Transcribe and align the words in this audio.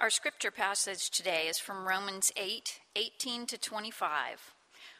Our 0.00 0.10
scripture 0.10 0.52
passage 0.52 1.10
today 1.10 1.48
is 1.48 1.58
from 1.58 1.88
Romans 1.88 2.30
8 2.36 2.78
18 2.94 3.46
to 3.46 3.58
25. 3.58 4.54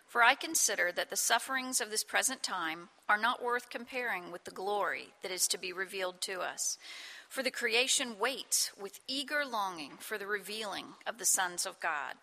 For 0.09 0.25
I 0.25 0.35
consider 0.35 0.91
that 0.91 1.09
the 1.09 1.17
sufferings 1.17 1.81
of 1.81 1.91
this 1.91 2.03
present 2.03 2.43
time 2.43 2.89
are 3.09 3.17
not 3.17 3.41
worth 3.41 3.71
comparing 3.71 4.33
with 4.33 4.43
the 4.43 4.51
glory 4.51 5.11
that 5.23 5.31
is 5.31 5.47
to 5.49 5.59
be 5.59 5.73
revealed 5.73 6.21
to 6.23 6.41
us. 6.41 6.79
For 7.29 7.45
the 7.45 7.53
creation 7.53 8.19
waits 8.19 8.73
with 8.77 8.99
eager 9.07 9.45
longing 9.49 9.93
for 10.01 10.19
the 10.19 10.27
revealing 10.27 10.87
of 11.07 11.19
the 11.19 11.25
sons 11.25 11.65
of 11.65 11.79
God. 11.79 12.15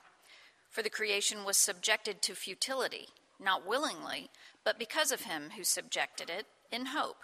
For 0.70 0.82
the 0.82 0.90
creation 0.90 1.46
was 1.46 1.56
subjected 1.56 2.22
to 2.24 2.36
futility, 2.36 3.08
not 3.40 3.66
willingly, 3.66 4.30
but 4.66 4.78
because 4.78 5.14
of 5.14 5.22
him 5.22 5.52
who 5.56 5.64
subjected 5.64 6.30
it, 6.30 6.46
in 6.74 6.88
hope 6.88 7.24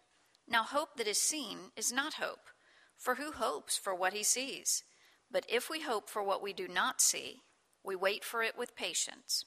Now, 0.51 0.63
hope 0.63 0.97
that 0.97 1.07
is 1.07 1.17
seen 1.17 1.57
is 1.77 1.93
not 1.93 2.15
hope, 2.15 2.49
for 2.97 3.15
who 3.15 3.31
hopes 3.31 3.77
for 3.77 3.95
what 3.95 4.11
he 4.11 4.21
sees? 4.21 4.83
But 5.31 5.45
if 5.47 5.69
we 5.69 5.79
hope 5.79 6.09
for 6.09 6.21
what 6.21 6.43
we 6.43 6.51
do 6.51 6.67
not 6.67 6.99
see, 6.99 7.43
we 7.85 7.95
wait 7.95 8.25
for 8.25 8.43
it 8.43 8.57
with 8.57 8.75
patience. 8.75 9.45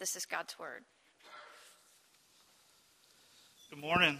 This 0.00 0.16
is 0.16 0.26
God's 0.26 0.58
word. 0.58 0.82
Good 3.70 3.78
morning. 3.78 4.18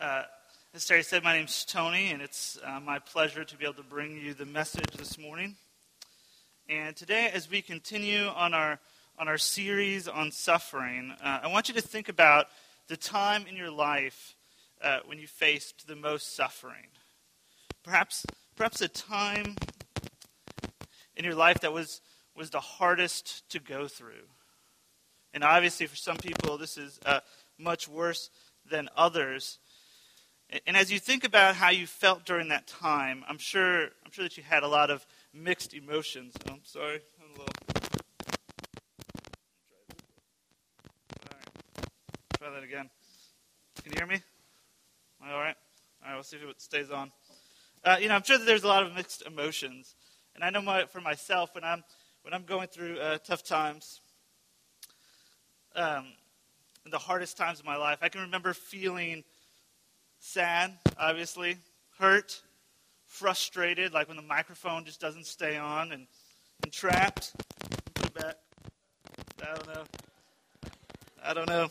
Uh, 0.00 0.22
as 0.72 0.86
Terry 0.86 1.02
said, 1.02 1.22
my 1.22 1.36
name's 1.36 1.66
Tony, 1.66 2.10
and 2.10 2.22
it's 2.22 2.58
uh, 2.64 2.80
my 2.80 2.98
pleasure 2.98 3.44
to 3.44 3.56
be 3.58 3.64
able 3.64 3.74
to 3.74 3.82
bring 3.82 4.16
you 4.16 4.32
the 4.32 4.46
message 4.46 4.92
this 4.96 5.18
morning. 5.18 5.56
And 6.70 6.96
today, 6.96 7.30
as 7.34 7.50
we 7.50 7.60
continue 7.60 8.28
on 8.28 8.54
our 8.54 8.80
on 9.18 9.28
our 9.28 9.38
series 9.38 10.08
on 10.08 10.32
suffering, 10.32 11.14
uh, 11.22 11.40
I 11.42 11.48
want 11.48 11.68
you 11.68 11.74
to 11.74 11.80
think 11.80 12.08
about 12.08 12.46
the 12.88 12.96
time 12.96 13.46
in 13.46 13.56
your 13.56 13.70
life 13.70 14.36
uh, 14.82 15.00
when 15.06 15.18
you 15.18 15.26
faced 15.26 15.86
the 15.86 15.96
most 15.96 16.34
suffering. 16.34 16.88
Perhaps, 17.82 18.26
perhaps 18.56 18.80
a 18.80 18.88
time 18.88 19.56
in 21.16 21.24
your 21.24 21.34
life 21.34 21.60
that 21.60 21.72
was, 21.72 22.00
was 22.36 22.50
the 22.50 22.60
hardest 22.60 23.48
to 23.50 23.58
go 23.58 23.86
through. 23.86 24.26
And 25.32 25.44
obviously, 25.44 25.86
for 25.86 25.96
some 25.96 26.16
people, 26.16 26.58
this 26.58 26.76
is 26.76 26.98
uh, 27.06 27.20
much 27.58 27.88
worse 27.88 28.30
than 28.68 28.88
others. 28.96 29.58
And 30.66 30.76
as 30.76 30.90
you 30.90 30.98
think 30.98 31.24
about 31.24 31.54
how 31.54 31.70
you 31.70 31.86
felt 31.86 32.24
during 32.24 32.48
that 32.48 32.66
time, 32.66 33.24
I'm 33.28 33.38
sure, 33.38 33.82
I'm 33.82 34.10
sure 34.10 34.24
that 34.24 34.36
you 34.36 34.42
had 34.42 34.64
a 34.64 34.68
lot 34.68 34.90
of 34.90 35.06
mixed 35.32 35.74
emotions. 35.74 36.34
Oh, 36.48 36.54
I'm 36.54 36.64
sorry. 36.64 37.00
I'm 37.20 37.36
a 37.36 37.38
little... 37.38 37.79
Try 42.50 42.58
that 42.58 42.66
again. 42.66 42.90
Can 43.80 43.92
you 43.92 43.98
hear 43.98 44.06
me? 44.08 44.16
Am 44.16 45.28
I 45.28 45.32
all 45.32 45.38
right? 45.38 45.54
All 46.02 46.08
right, 46.08 46.14
we'll 46.14 46.24
see 46.24 46.36
if 46.36 46.42
it 46.42 46.60
stays 46.60 46.90
on. 46.90 47.12
Uh, 47.84 47.96
you 48.00 48.08
know, 48.08 48.16
I'm 48.16 48.24
sure 48.24 48.38
that 48.38 48.44
there's 48.44 48.64
a 48.64 48.66
lot 48.66 48.82
of 48.82 48.92
mixed 48.92 49.24
emotions. 49.24 49.94
And 50.34 50.42
I 50.42 50.50
know 50.50 50.60
my, 50.60 50.86
for 50.86 51.00
myself, 51.00 51.54
when 51.54 51.62
I'm, 51.62 51.84
when 52.22 52.34
I'm 52.34 52.42
going 52.42 52.66
through 52.66 52.98
uh, 52.98 53.18
tough 53.18 53.44
times, 53.44 54.00
um, 55.76 56.06
the 56.90 56.98
hardest 56.98 57.36
times 57.36 57.60
of 57.60 57.66
my 57.66 57.76
life, 57.76 57.98
I 58.02 58.08
can 58.08 58.22
remember 58.22 58.52
feeling 58.52 59.22
sad, 60.18 60.72
obviously, 60.98 61.56
hurt, 62.00 62.42
frustrated, 63.06 63.92
like 63.92 64.08
when 64.08 64.16
the 64.16 64.24
microphone 64.24 64.84
just 64.84 65.00
doesn't 65.00 65.26
stay 65.26 65.56
on, 65.56 65.92
and, 65.92 66.08
and 66.64 66.72
trapped. 66.72 67.32
Put 67.94 68.06
it 68.06 68.14
back. 68.14 68.34
I 69.40 69.54
don't 69.54 69.66
know. 69.68 69.84
I 71.22 71.34
don't 71.34 71.48
know. 71.48 71.68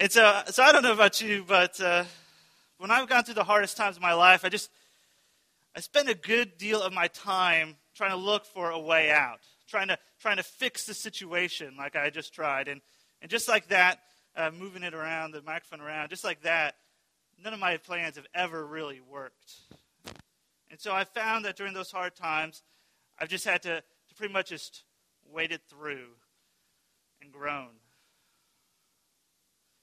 And 0.00 0.10
so, 0.10 0.42
so 0.46 0.62
I 0.62 0.72
don't 0.72 0.82
know 0.82 0.94
about 0.94 1.20
you, 1.20 1.44
but 1.46 1.78
uh, 1.78 2.04
when 2.78 2.90
I've 2.90 3.06
gone 3.06 3.22
through 3.22 3.34
the 3.34 3.44
hardest 3.44 3.76
times 3.76 3.96
of 3.96 4.02
my 4.02 4.14
life, 4.14 4.46
I 4.46 4.48
just 4.48 4.70
I 5.76 5.80
spend 5.80 6.08
a 6.08 6.14
good 6.14 6.56
deal 6.56 6.80
of 6.80 6.94
my 6.94 7.08
time 7.08 7.76
trying 7.94 8.12
to 8.12 8.16
look 8.16 8.46
for 8.46 8.70
a 8.70 8.78
way 8.78 9.10
out, 9.10 9.40
trying 9.68 9.88
to 9.88 9.98
trying 10.18 10.38
to 10.38 10.42
fix 10.42 10.86
the 10.86 10.94
situation 10.94 11.74
like 11.76 11.96
I 11.96 12.08
just 12.08 12.32
tried, 12.32 12.66
and 12.66 12.80
and 13.20 13.30
just 13.30 13.46
like 13.46 13.68
that, 13.68 14.00
uh, 14.34 14.50
moving 14.50 14.84
it 14.84 14.94
around, 14.94 15.32
the 15.32 15.42
microphone 15.42 15.82
around, 15.82 16.08
just 16.08 16.24
like 16.24 16.40
that, 16.44 16.76
none 17.44 17.52
of 17.52 17.60
my 17.60 17.76
plans 17.76 18.16
have 18.16 18.26
ever 18.34 18.66
really 18.66 19.02
worked. 19.02 19.52
And 20.70 20.80
so 20.80 20.94
I 20.94 21.04
found 21.04 21.44
that 21.44 21.56
during 21.56 21.74
those 21.74 21.90
hard 21.90 22.16
times, 22.16 22.62
I've 23.18 23.28
just 23.28 23.44
had 23.44 23.60
to, 23.64 23.82
to 23.82 24.14
pretty 24.16 24.32
much 24.32 24.48
just 24.48 24.84
wait 25.30 25.52
it 25.52 25.60
through 25.68 26.06
and 27.20 27.30
groan. 27.30 27.68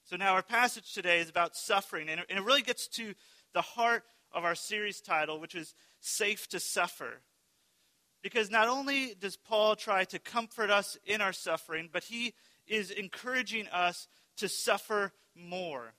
So 0.08 0.16
now 0.16 0.32
our 0.32 0.42
passage 0.42 0.94
today 0.94 1.18
is 1.18 1.28
about 1.28 1.54
suffering, 1.54 2.08
and 2.08 2.18
it 2.18 2.42
really 2.42 2.62
gets 2.62 2.88
to 2.88 3.12
the 3.52 3.60
heart 3.60 4.04
of 4.32 4.42
our 4.42 4.54
series 4.54 5.02
title, 5.02 5.38
which 5.38 5.54
is 5.54 5.74
Safe 6.00 6.48
to 6.48 6.60
Suffer. 6.60 7.20
Because 8.22 8.50
not 8.50 8.68
only 8.68 9.14
does 9.20 9.36
Paul 9.36 9.76
try 9.76 10.04
to 10.04 10.18
comfort 10.18 10.70
us 10.70 10.96
in 11.04 11.20
our 11.20 11.34
suffering, 11.34 11.90
but 11.92 12.04
he 12.04 12.32
is 12.66 12.90
encouraging 12.90 13.68
us 13.68 14.08
to 14.38 14.48
suffer 14.48 15.12
more, 15.36 15.92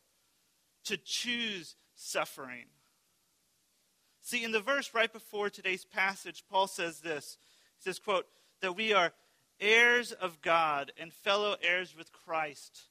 to 0.85 0.97
choose 0.97 1.75
suffering. 1.93 2.65
See, 4.21 4.43
in 4.43 4.51
the 4.51 4.59
verse 4.59 4.89
right 4.91 5.13
before 5.13 5.51
today's 5.51 5.85
passage, 5.85 6.43
Paul 6.49 6.65
says 6.65 7.01
this. 7.01 7.37
He 7.77 7.83
says, 7.83 7.99
quote, 7.99 8.25
that 8.61 8.75
we 8.75 8.91
are 8.91 9.13
heirs 9.59 10.13
of 10.13 10.41
God 10.41 10.93
and 10.99 11.13
fellow 11.13 11.57
heirs 11.61 11.95
with 11.95 12.11
Christ 12.11 12.88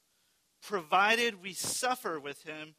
provided 0.61 1.41
we 1.41 1.53
suffer 1.53 2.19
with 2.19 2.43
him 2.43 2.75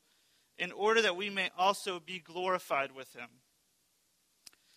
in 0.59 0.73
order 0.73 1.03
that 1.03 1.17
we 1.17 1.31
may 1.31 1.51
also 1.57 2.01
be 2.01 2.19
glorified 2.19 2.93
with 2.93 3.13
him. 3.15 3.29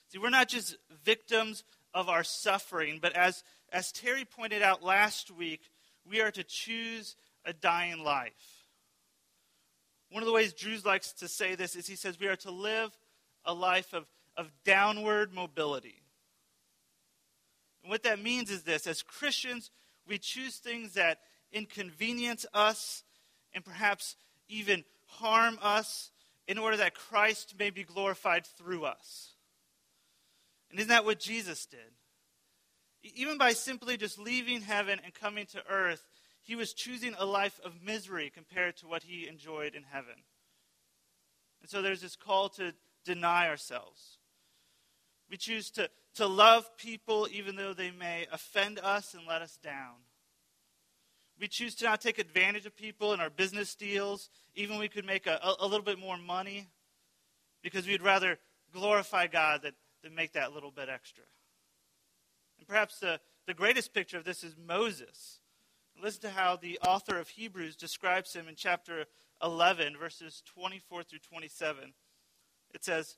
See, 0.09 0.18
we're 0.18 0.30
not 0.30 0.47
just 0.47 0.78
victims 1.03 1.64
of 1.94 2.08
our 2.08 2.24
suffering, 2.24 3.00
but 3.02 3.14
as, 3.14 3.44
as 3.72 3.91
Terry 3.91 4.25
pointed 4.25 4.62
out 4.62 4.84
last 4.84 5.31
week, 5.31 5.62
we 6.09 6.22
are 6.22 6.31
to 6.31 6.44
choose 6.44 7.16
a 7.46 7.53
dying 7.53 8.03
life. 8.03 8.64
One 10.09 10.22
of 10.22 10.28
the 10.28 10.34
ways 10.34 10.53
Drews 10.53 10.85
likes 10.85 11.12
to 11.14 11.28
say 11.28 11.56
this 11.56 11.75
is 11.75 11.88
he 11.88 11.96
says 11.96 12.20
we 12.20 12.28
are 12.28 12.35
to 12.38 12.52
live 12.52 12.96
a 13.46 13.53
life 13.53 13.94
of, 13.94 14.06
of 14.38 14.52
downward 14.64 15.34
mobility. 15.34 16.03
And 17.81 17.90
what 17.90 18.03
that 18.03 18.22
means 18.22 18.50
is 18.50 18.64
this 18.64 18.88
as 18.88 19.02
Christians, 19.02 19.72
we 20.08 20.18
choose 20.18 20.58
things 20.58 20.94
that 20.94 21.20
inconvenience 21.53 22.46
us 22.53 23.03
and 23.53 23.64
perhaps 23.64 24.16
even 24.50 24.84
harm 25.06 25.58
us 25.62 26.12
in 26.47 26.58
order 26.58 26.78
that 26.78 26.96
Christ 26.96 27.56
may 27.58 27.69
be 27.69 27.84
glorified 27.84 28.46
through 28.46 28.84
us. 28.84 29.34
And 30.69 30.80
isn't 30.80 30.90
that 30.90 31.06
what 31.06 31.19
Jesus 31.19 31.66
did? 31.66 31.80
Even 33.16 33.38
by 33.38 33.53
simply 33.53 33.96
just 33.97 34.18
leaving 34.18 34.62
heaven 34.62 35.00
and 35.03 35.14
coming 35.14 35.46
to 35.47 35.64
earth, 35.69 36.06
he 36.41 36.56
was 36.56 36.74
choosing 36.74 37.14
a 37.18 37.25
life 37.25 37.59
of 37.64 37.84
misery 37.84 38.31
compared 38.34 38.78
to 38.78 38.88
what 38.88 39.03
he 39.03 39.28
enjoyed 39.28 39.76
in 39.76 39.84
heaven. 39.84 40.16
And 41.61 41.70
so 41.70 41.82
there's 41.82 42.02
this 42.02 42.16
call 42.16 42.49
to 42.49 42.73
deny 43.06 43.47
ourselves. 43.47 44.17
We 45.29 45.38
choose 45.38 45.70
to, 45.72 45.90
to 46.16 46.28
love 46.28 46.78
people 46.78 47.28
even 47.32 47.56
though 47.56 47.73
they 47.73 47.91
may 47.91 48.28
offend 48.32 48.79
us 48.79 49.14
and 49.14 49.26
let 49.28 49.41
us 49.41 49.58
down. 49.64 49.96
We 51.40 51.47
choose 51.47 51.76
to 51.76 51.85
not 51.85 52.02
take 52.02 52.20
advantage 52.20 52.66
of 52.66 52.76
people 52.76 53.14
in 53.14 53.20
our 53.20 53.30
business 53.30 53.76
deals, 53.76 54.30
even 54.56 54.78
we 54.78 54.88
could 54.88 55.06
make 55.06 55.28
a, 55.28 55.40
a, 55.59 55.66
little 55.66 55.84
bit 55.84 56.00
more 56.00 56.18
money, 56.18 56.68
because 57.62 57.88
we'd 57.88 58.03
rather 58.03 58.38
glorify 58.72 59.28
God 59.28 59.64
than, 59.64 59.74
than 60.03 60.16
make 60.16 60.34
that 60.34 60.53
little 60.53 60.72
bit 60.72 60.90
extra. 60.90 61.24
And 62.59 62.68
perhaps 62.68 63.00
the, 63.00 63.20
the 63.47 63.53
greatest 63.53 63.94
picture 63.94 64.18
of 64.18 64.26
this 64.26 64.44
is 64.44 64.56
Moses. 64.56 65.40
Listen 66.02 66.22
to 66.22 66.30
how 66.30 66.56
the 66.56 66.80
author 66.80 67.18
of 67.18 67.30
Hebrews 67.30 67.76
describes 67.76 68.34
him 68.34 68.47
in 68.47 68.56
chapter 68.56 69.06
11, 69.44 69.97
verses 69.97 70.41
24 70.46 71.03
through 71.03 71.20
27. 71.20 71.94
It 72.74 72.84
says, 72.84 73.18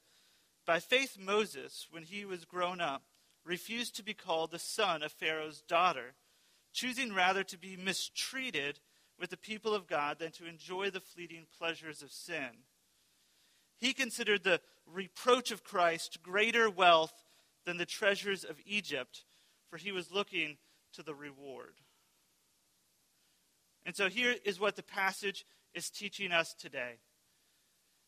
By 0.65 0.79
faith, 0.79 1.17
Moses, 1.19 1.87
when 1.91 2.03
he 2.03 2.25
was 2.25 2.45
grown 2.45 2.81
up, 2.81 3.03
refused 3.45 3.95
to 3.95 4.03
be 4.03 4.13
called 4.13 4.51
the 4.51 4.59
son 4.59 5.03
of 5.03 5.11
Pharaoh's 5.11 5.61
daughter 5.61 6.15
choosing 6.75 7.13
rather 7.13 7.43
to 7.45 7.57
be 7.57 7.77
mistreated 7.77 8.79
with 9.17 9.29
the 9.29 9.37
people 9.37 9.73
of 9.73 9.87
God 9.87 10.19
than 10.19 10.31
to 10.33 10.45
enjoy 10.45 10.89
the 10.89 10.99
fleeting 10.99 11.47
pleasures 11.57 12.01
of 12.01 12.11
sin. 12.11 12.49
He 13.77 13.93
considered 13.93 14.43
the 14.43 14.59
reproach 14.85 15.51
of 15.51 15.63
Christ 15.63 16.21
greater 16.21 16.69
wealth 16.69 17.13
than 17.65 17.77
the 17.77 17.85
treasures 17.85 18.43
of 18.43 18.59
Egypt, 18.65 19.23
for 19.69 19.77
he 19.77 19.91
was 19.91 20.11
looking 20.11 20.57
to 20.93 21.01
the 21.01 21.15
reward. 21.15 21.75
And 23.85 23.95
so 23.95 24.09
here 24.09 24.35
is 24.43 24.59
what 24.59 24.75
the 24.75 24.83
passage 24.83 25.45
is 25.73 25.89
teaching 25.89 26.31
us 26.31 26.53
today 26.53 26.95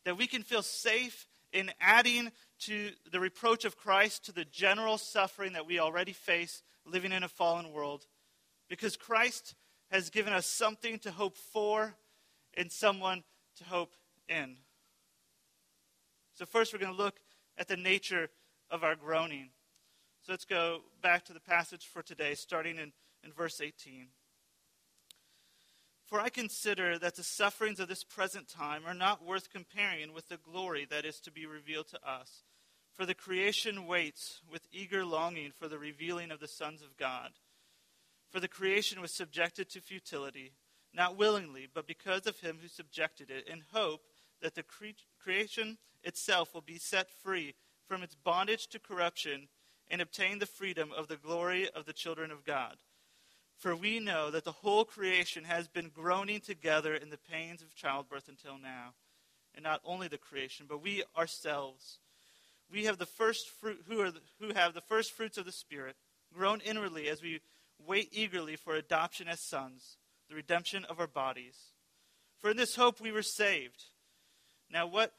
that 0.05 0.17
we 0.17 0.27
can 0.27 0.41
feel 0.41 0.61
safe 0.61 1.27
in 1.51 1.69
adding 1.81 2.31
to 2.59 2.91
the 3.11 3.19
reproach 3.19 3.65
of 3.65 3.77
Christ 3.77 4.25
to 4.25 4.31
the 4.31 4.45
general 4.45 4.97
suffering 4.97 5.53
that 5.53 5.67
we 5.67 5.79
already 5.79 6.13
face 6.13 6.63
living 6.85 7.11
in 7.11 7.23
a 7.23 7.27
fallen 7.27 7.71
world 7.71 8.05
because 8.69 8.97
Christ 8.97 9.55
has 9.91 10.09
given 10.09 10.33
us 10.33 10.45
something 10.45 10.99
to 10.99 11.11
hope 11.11 11.37
for 11.37 11.95
and 12.55 12.71
someone 12.71 13.23
to 13.57 13.63
hope 13.63 13.93
in. 14.27 14.57
So, 16.33 16.45
first, 16.45 16.73
we're 16.73 16.79
going 16.79 16.95
to 16.95 17.01
look 17.01 17.19
at 17.57 17.67
the 17.67 17.77
nature 17.77 18.29
of 18.69 18.83
our 18.83 18.95
groaning. 18.95 19.49
So, 20.21 20.33
let's 20.33 20.45
go 20.45 20.81
back 21.01 21.25
to 21.25 21.33
the 21.33 21.39
passage 21.39 21.85
for 21.85 22.01
today, 22.01 22.35
starting 22.35 22.77
in, 22.77 22.91
in 23.23 23.31
verse 23.31 23.61
18. 23.61 24.07
For 26.05 26.21
I 26.21 26.29
consider 26.29 26.97
that 26.99 27.15
the 27.15 27.23
sufferings 27.23 27.81
of 27.81 27.89
this 27.89 28.03
present 28.03 28.47
time 28.47 28.83
are 28.85 28.93
not 28.93 29.25
worth 29.25 29.51
comparing 29.51 30.13
with 30.13 30.29
the 30.29 30.37
glory 30.37 30.87
that 30.89 31.05
is 31.05 31.19
to 31.21 31.31
be 31.31 31.45
revealed 31.45 31.89
to 31.89 32.09
us. 32.09 32.43
For 32.93 33.05
the 33.05 33.13
creation 33.13 33.85
waits 33.85 34.39
with 34.49 34.67
eager 34.71 35.03
longing 35.03 35.51
for 35.51 35.67
the 35.67 35.77
revealing 35.77 36.31
of 36.31 36.39
the 36.39 36.47
sons 36.47 36.81
of 36.81 36.97
God. 36.97 37.31
For 38.29 38.39
the 38.39 38.47
creation 38.47 39.01
was 39.01 39.11
subjected 39.11 39.69
to 39.69 39.81
futility, 39.81 40.53
not 40.93 41.17
willingly, 41.17 41.67
but 41.73 41.87
because 41.87 42.27
of 42.27 42.39
him 42.39 42.57
who 42.61 42.67
subjected 42.67 43.29
it, 43.29 43.47
in 43.47 43.63
hope 43.71 44.01
that 44.41 44.55
the 44.55 44.63
cre- 44.63 44.87
creation 45.21 45.77
itself 46.03 46.53
will 46.53 46.61
be 46.61 46.77
set 46.77 47.09
free 47.09 47.55
from 47.87 48.03
its 48.03 48.15
bondage 48.15 48.67
to 48.67 48.79
corruption 48.79 49.47
and 49.89 50.01
obtain 50.01 50.39
the 50.39 50.45
freedom 50.45 50.91
of 50.95 51.07
the 51.07 51.15
glory 51.15 51.69
of 51.69 51.85
the 51.85 51.93
children 51.93 52.31
of 52.31 52.43
God. 52.43 52.77
For 53.57 53.75
we 53.75 53.99
know 53.99 54.29
that 54.29 54.43
the 54.43 54.51
whole 54.51 54.85
creation 54.85 55.45
has 55.45 55.67
been 55.67 55.89
groaning 55.89 56.41
together 56.41 56.93
in 56.93 57.09
the 57.09 57.17
pains 57.17 57.61
of 57.61 57.73
childbirth 57.73 58.27
until 58.27 58.57
now. 58.57 58.93
And 59.55 59.63
not 59.63 59.81
only 59.83 60.07
the 60.07 60.19
creation, 60.19 60.67
but 60.69 60.83
we 60.83 61.03
ourselves. 61.17 61.97
We 62.71 62.85
have 62.85 62.99
the 62.99 63.07
first 63.07 63.49
fruit, 63.49 63.83
who, 63.87 64.01
are 64.01 64.11
the, 64.11 64.19
who 64.39 64.53
have 64.53 64.75
the 64.75 64.81
first 64.81 65.13
fruits 65.13 65.39
of 65.39 65.45
the 65.45 65.51
Spirit, 65.51 65.95
groan 66.31 66.61
inwardly 66.63 67.07
as 67.09 67.23
we 67.23 67.39
wait 67.85 68.09
eagerly 68.11 68.55
for 68.55 68.75
adoption 68.75 69.27
as 69.27 69.39
sons, 69.39 69.97
the 70.29 70.35
redemption 70.35 70.85
of 70.85 70.99
our 70.99 71.07
bodies. 71.07 71.55
For 72.39 72.51
in 72.51 72.57
this 72.57 72.75
hope 72.75 72.99
we 72.99 73.11
were 73.11 73.23
saved. 73.23 73.83
Now, 74.69 74.87
what? 74.87 75.13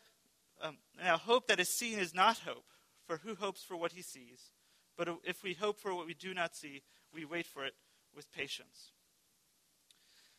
Um, 0.62 0.78
now, 1.02 1.16
hope 1.16 1.46
that 1.48 1.60
is 1.60 1.68
seen 1.68 1.98
is 1.98 2.14
not 2.14 2.38
hope, 2.38 2.64
for 3.06 3.18
who 3.18 3.34
hopes 3.34 3.62
for 3.62 3.76
what 3.76 3.92
he 3.92 4.02
sees? 4.02 4.50
But 4.96 5.08
if 5.24 5.42
we 5.42 5.54
hope 5.54 5.78
for 5.78 5.94
what 5.94 6.06
we 6.06 6.14
do 6.14 6.34
not 6.34 6.56
see, 6.56 6.82
we 7.14 7.24
wait 7.24 7.46
for 7.46 7.64
it 7.64 7.74
with 8.14 8.32
patience. 8.32 8.90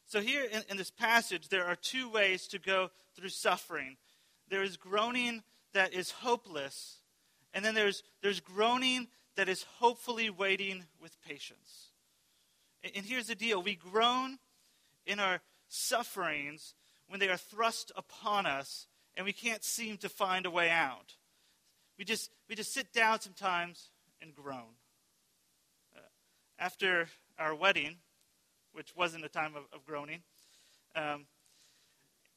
So, 0.06 0.20
here 0.20 0.44
in, 0.44 0.64
in, 0.70 0.78
this 0.78 0.92
passage, 0.92 1.48
there 1.48 1.66
are 1.66 1.76
two 1.76 2.10
ways 2.10 2.48
to 2.48 2.60
go 2.60 2.92
through 3.16 3.30
suffering 3.30 3.98
there 4.50 4.64
is 4.64 4.78
groaning 4.78 5.44
that 5.74 5.94
is 5.94 6.12
hopeless, 6.12 6.98
and 7.54 7.64
then 7.64 7.76
there's, 7.76 8.04
there's 8.22 8.40
groaning 8.40 9.08
that 9.36 9.48
is 9.48 9.64
hopefully 9.78 10.30
waiting 10.30 10.86
with 11.02 11.16
patience. 11.22 11.89
And, 12.84 13.06
here's 13.06 13.28
the 13.28 13.36
deal 13.36 13.62
we 13.62 13.76
groan 13.76 14.40
in 15.06 15.20
our 15.20 15.42
sufferings 15.68 16.76
when 17.08 17.20
they 17.20 17.30
are 17.30 17.38
thrust 17.38 17.92
upon 17.96 18.46
us 18.46 18.88
and 19.16 19.26
we 19.26 19.34
can't 19.34 19.64
seem 19.64 19.98
to 19.98 20.10
find 20.10 20.46
a 20.46 20.52
way 20.52 20.70
out. 20.70 21.16
We 21.98 22.06
just, 22.06 22.32
we 22.48 22.56
just 22.56 22.74
sit 22.74 22.94
down 22.94 23.20
sometimes 23.20 23.90
and 24.22 24.34
groan. 24.34 24.78
Uh, 25.96 26.00
after 26.58 27.10
our 27.38 27.54
wedding, 27.54 27.98
which 28.72 28.96
wasn't 28.96 29.26
a 29.26 29.30
time 29.30 29.56
of, 29.56 29.64
of 29.74 29.86
groaning, 29.86 30.22
um, 30.96 31.26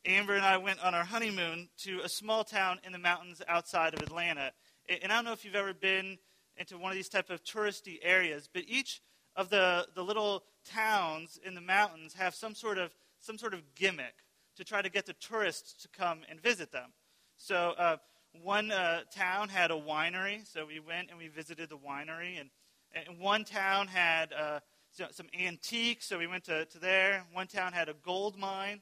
Amber 0.04 0.34
and 0.34 0.44
I 0.44 0.56
went 0.56 0.84
on 0.84 0.94
our 0.94 1.04
honeymoon 1.04 1.68
to 1.78 2.00
a 2.00 2.08
small 2.08 2.42
town 2.42 2.80
in 2.84 2.90
the 2.90 2.98
mountains 2.98 3.40
outside 3.46 3.94
of 3.94 4.02
Atlanta. 4.02 4.52
And 4.88 5.12
I 5.12 5.16
don't 5.16 5.24
know 5.24 5.32
if 5.32 5.44
you've 5.44 5.54
ever 5.54 5.72
been 5.72 6.18
into 6.56 6.76
one 6.76 6.90
of 6.90 6.96
these 6.96 7.08
type 7.08 7.30
of 7.30 7.44
touristy 7.44 7.98
areas, 8.02 8.48
but 8.52 8.64
each 8.66 9.00
of 9.36 9.50
the, 9.50 9.86
the 9.94 10.02
little 10.02 10.44
towns 10.64 11.38
in 11.44 11.54
the 11.54 11.60
mountains 11.60 12.14
have 12.14 12.34
some 12.34 12.54
sort 12.54 12.78
of 12.78 12.94
some 13.20 13.38
sort 13.38 13.54
of 13.54 13.62
gimmick 13.74 14.14
to 14.56 14.64
try 14.64 14.82
to 14.82 14.90
get 14.90 15.06
the 15.06 15.12
tourists 15.14 15.74
to 15.82 15.88
come 15.88 16.20
and 16.28 16.40
visit 16.40 16.72
them. 16.72 16.92
So 17.36 17.74
uh, 17.78 17.96
one 18.42 18.70
uh, 18.70 19.02
town 19.14 19.48
had 19.48 19.70
a 19.70 19.74
winery, 19.74 20.46
so 20.46 20.66
we 20.66 20.80
went 20.80 21.10
and 21.10 21.18
we 21.18 21.28
visited 21.28 21.68
the 21.68 21.76
winery, 21.76 22.40
and, 22.40 22.50
and 22.94 23.18
one 23.18 23.44
town 23.44 23.86
had 23.86 24.32
uh, 24.32 24.60
some 24.90 25.26
antiques, 25.38 26.06
so 26.06 26.18
we 26.18 26.26
went 26.26 26.44
to, 26.44 26.64
to 26.66 26.78
there. 26.78 27.24
One 27.32 27.46
town 27.46 27.72
had 27.72 27.88
a 27.88 27.94
gold 27.94 28.38
mine, 28.38 28.80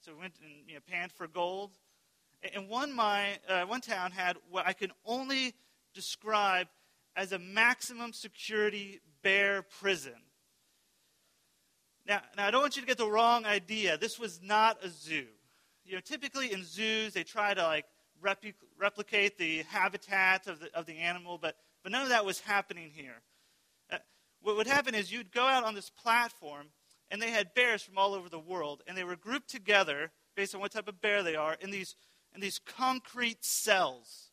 so 0.00 0.12
we 0.12 0.18
went 0.18 0.34
and 0.42 0.68
you 0.68 0.74
know, 0.74 0.80
panned 0.90 1.12
for 1.12 1.26
gold. 1.26 1.72
And 2.54 2.68
one, 2.68 2.92
mine, 2.92 3.36
uh, 3.48 3.62
one 3.62 3.80
town 3.80 4.10
had 4.10 4.36
what 4.50 4.66
I 4.66 4.72
can 4.72 4.92
only 5.06 5.54
describe 5.94 6.66
as 7.16 7.32
a 7.32 7.38
maximum 7.38 8.12
security 8.12 9.00
bear 9.24 9.62
prison. 9.62 10.14
Now, 12.06 12.20
now, 12.36 12.46
I 12.46 12.50
don't 12.52 12.60
want 12.60 12.76
you 12.76 12.82
to 12.82 12.88
get 12.88 12.98
the 12.98 13.10
wrong 13.10 13.44
idea. 13.46 13.98
This 13.98 14.18
was 14.18 14.40
not 14.40 14.84
a 14.84 14.88
zoo. 14.88 15.26
You 15.84 15.94
know, 15.94 16.00
typically 16.00 16.52
in 16.52 16.62
zoos, 16.62 17.14
they 17.14 17.24
try 17.24 17.54
to 17.54 17.62
like 17.62 17.86
replicate 18.78 19.36
the 19.36 19.62
habitat 19.62 20.46
of 20.46 20.60
the, 20.60 20.72
of 20.74 20.86
the 20.86 20.98
animal, 20.98 21.38
but, 21.38 21.56
but 21.82 21.90
none 21.90 22.02
of 22.02 22.10
that 22.10 22.24
was 22.24 22.38
happening 22.40 22.90
here 22.94 23.22
uh, 23.90 23.98
what 24.42 24.56
would 24.56 24.66
happen 24.66 24.94
is 24.94 25.12
you'd 25.12 25.32
go 25.32 25.44
out 25.44 25.64
on 25.64 25.74
this 25.74 25.90
platform, 25.90 26.66
and 27.10 27.20
they 27.20 27.30
had 27.30 27.54
bears 27.54 27.82
from 27.82 27.98
all 27.98 28.14
over 28.14 28.28
the 28.28 28.38
world, 28.38 28.82
and 28.86 28.96
they 28.96 29.04
were 29.04 29.16
grouped 29.16 29.48
together 29.48 30.10
based 30.36 30.54
on 30.54 30.60
what 30.60 30.72
type 30.72 30.88
of 30.88 31.00
bear 31.00 31.22
they 31.22 31.36
are 31.36 31.56
in 31.60 31.70
these, 31.70 31.96
in 32.34 32.40
these 32.40 32.58
concrete 32.58 33.44
cells. 33.44 34.30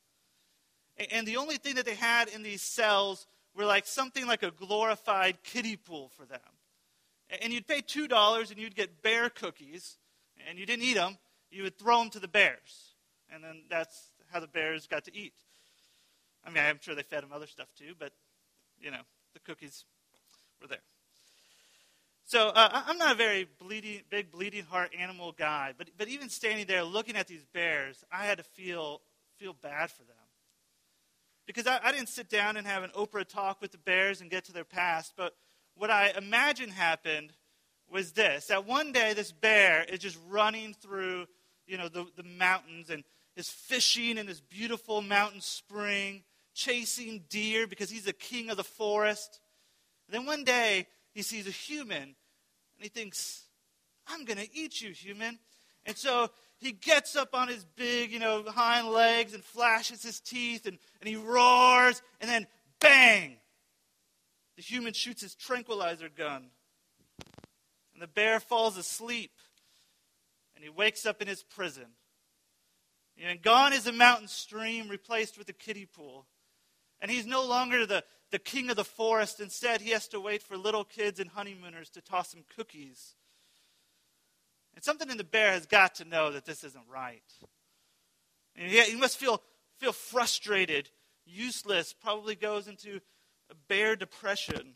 And 1.12 1.28
the 1.28 1.38
only 1.38 1.58
thing 1.58 1.76
that 1.76 1.86
they 1.86 1.96
had 1.96 2.28
in 2.28 2.44
these 2.44 2.62
cells 2.62 3.28
were 3.56 3.66
like 3.66 3.86
something 3.86 4.26
like 4.28 4.44
a 4.44 4.52
glorified 4.52 5.44
kiddie 5.44 5.78
pool 5.78 6.10
for 6.16 6.26
them. 6.26 6.40
And 7.42 7.54
you'd 7.54 7.68
pay 7.68 7.82
$2 7.82 8.50
and 8.50 8.60
you'd 8.60 8.76
get 8.76 9.02
bear 9.02 9.30
cookies, 9.30 9.98
and 10.48 10.60
you 10.60 10.66
didn't 10.66 10.84
eat 10.84 10.96
them, 10.96 11.18
you 11.50 11.64
would 11.64 11.78
throw 11.78 12.00
them 12.00 12.10
to 12.12 12.20
the 12.20 12.28
bears. 12.28 12.96
And 13.34 13.44
then 13.44 13.64
that's 13.70 14.12
how 14.32 14.40
the 14.40 14.48
bears 14.48 14.88
got 14.88 15.06
to 15.06 15.16
eat. 15.16 15.34
I 16.46 16.50
mean, 16.50 16.64
I'm 16.64 16.80
sure 16.82 16.96
they 16.96 17.04
fed 17.04 17.24
them 17.24 17.32
other 17.34 17.48
stuff 17.48 17.68
too, 17.78 17.94
but, 17.98 18.12
you 18.80 18.92
know, 18.92 19.02
the 19.34 19.40
cookies 19.40 19.86
were 20.62 20.68
there. 20.68 20.80
So 22.26 22.50
uh, 22.50 22.84
I'm 22.88 22.98
not 22.98 23.12
a 23.12 23.16
very 23.16 23.48
bleeding, 23.60 24.02
big 24.10 24.32
bleeding 24.32 24.64
heart 24.64 24.94
animal 24.98 25.34
guy, 25.34 25.74
but, 25.78 25.90
but 25.98 26.08
even 26.08 26.30
standing 26.30 26.66
there 26.66 26.84
looking 26.84 27.16
at 27.16 27.28
these 27.28 27.46
bears, 27.54 28.04
I 28.12 28.26
had 28.26 28.38
to 28.38 28.44
feel, 28.44 29.02
feel 29.38 29.54
bad 29.54 29.92
for 29.92 30.04
them. 30.04 30.16
Because 31.54 31.68
I, 31.68 31.80
I 31.84 31.92
didn't 31.92 32.10
sit 32.10 32.30
down 32.30 32.58
and 32.58 32.66
have 32.66 32.84
an 32.84 32.92
Oprah 32.92 33.28
talk 33.28 33.62
with 33.62 33.72
the 33.72 33.78
bears 33.78 34.22
and 34.22 34.30
get 34.30 34.46
to 34.46 34.54
their 34.54 34.64
past, 34.64 35.14
but 35.16 35.36
what 35.76 35.90
I 35.90 36.14
imagine 36.18 36.70
happened 36.70 37.34
was 37.90 38.14
this 38.14 38.48
that 38.48 38.66
one 38.66 38.92
day 38.92 39.14
this 39.14 39.32
bear 39.32 39.84
is 39.84 40.00
just 40.00 40.18
running 40.30 40.74
through 40.74 41.26
you 41.68 41.78
know 41.78 41.90
the, 41.90 42.06
the 42.16 42.24
mountains 42.24 42.90
and 42.90 43.04
is 43.36 43.50
fishing 43.50 44.18
in 44.18 44.26
this 44.26 44.40
beautiful 44.40 45.02
mountain 45.02 45.42
spring 45.42 46.24
chasing 46.54 47.24
deer 47.30 47.68
because 47.68 47.90
he's 47.90 48.06
the 48.06 48.14
king 48.14 48.50
of 48.50 48.56
the 48.56 48.64
forest 48.64 49.42
then 50.12 50.26
one 50.26 50.44
day 50.44 50.88
he 51.14 51.22
sees 51.22 51.48
a 51.48 51.52
human 51.52 52.04
and 52.04 52.16
he 52.80 52.90
thinks, 52.90 53.44
I'm 54.08 54.26
going 54.26 54.38
to 54.38 54.48
eat 54.54 54.82
you, 54.82 54.92
human. 54.92 55.40
And 55.86 55.96
so 55.96 56.30
he 56.62 56.72
gets 56.72 57.16
up 57.16 57.34
on 57.34 57.48
his 57.48 57.66
big, 57.76 58.12
you 58.12 58.20
know, 58.20 58.44
hind 58.44 58.88
legs 58.88 59.34
and 59.34 59.44
flashes 59.44 60.04
his 60.04 60.20
teeth 60.20 60.68
and, 60.68 60.78
and 61.02 61.10
he 61.10 61.16
roars 61.16 62.02
and 62.22 62.30
then 62.30 62.48
bang! 62.80 63.38
The 64.56 64.62
human 64.62 64.94
shoots 64.94 65.24
his 65.24 65.34
tranquilizer 65.34 66.08
gun. 66.08 66.52
And 67.94 68.02
the 68.02 68.08
bear 68.08 68.40
falls 68.40 68.78
asleep 68.78 69.32
and 70.56 70.64
he 70.64 70.70
wakes 70.70 71.06
up 71.06 71.20
in 71.20 71.28
his 71.28 71.42
prison. 71.42 71.88
And 73.20 73.42
gone 73.42 73.74
is 73.74 73.84
the 73.84 73.92
mountain 73.92 74.28
stream 74.28 74.88
replaced 74.88 75.38
with 75.38 75.50
a 75.50 75.54
kiddie 75.54 75.88
pool. 75.88 76.28
And 77.02 77.10
he's 77.10 77.26
no 77.26 77.44
longer 77.44 77.88
the, 77.88 78.04
the 78.30 78.40
king 78.40 78.70
of 78.70 78.76
the 78.76 78.84
forest. 78.84 79.40
Instead, 79.40 79.82
he 79.82 79.90
has 79.92 80.08
to 80.10 80.20
wait 80.20 80.44
for 80.44 80.58
little 80.58 80.84
kids 80.84 81.20
and 81.20 81.30
honeymooners 81.32 81.90
to 81.92 82.02
toss 82.02 82.34
him 82.34 82.44
cookies. 82.56 83.16
And 84.76 84.84
something 84.84 85.10
in 85.10 85.18
the 85.18 85.24
bear 85.24 85.52
has 85.52 85.66
got 85.66 85.96
to 85.96 86.06
know 86.06 86.32
that 86.32 86.46
this 86.46 86.64
isn't 86.64 86.86
right. 86.90 87.24
And 88.56 88.70
he, 88.70 88.82
he 88.82 88.96
must 88.96 89.18
feel, 89.18 89.42
feel 89.80 89.94
frustrated, 89.94 90.90
useless, 91.26 91.94
probably 91.94 92.36
goes 92.36 92.68
into 92.68 93.02
a 93.50 93.56
bear 93.68 93.96
depression. 93.96 94.74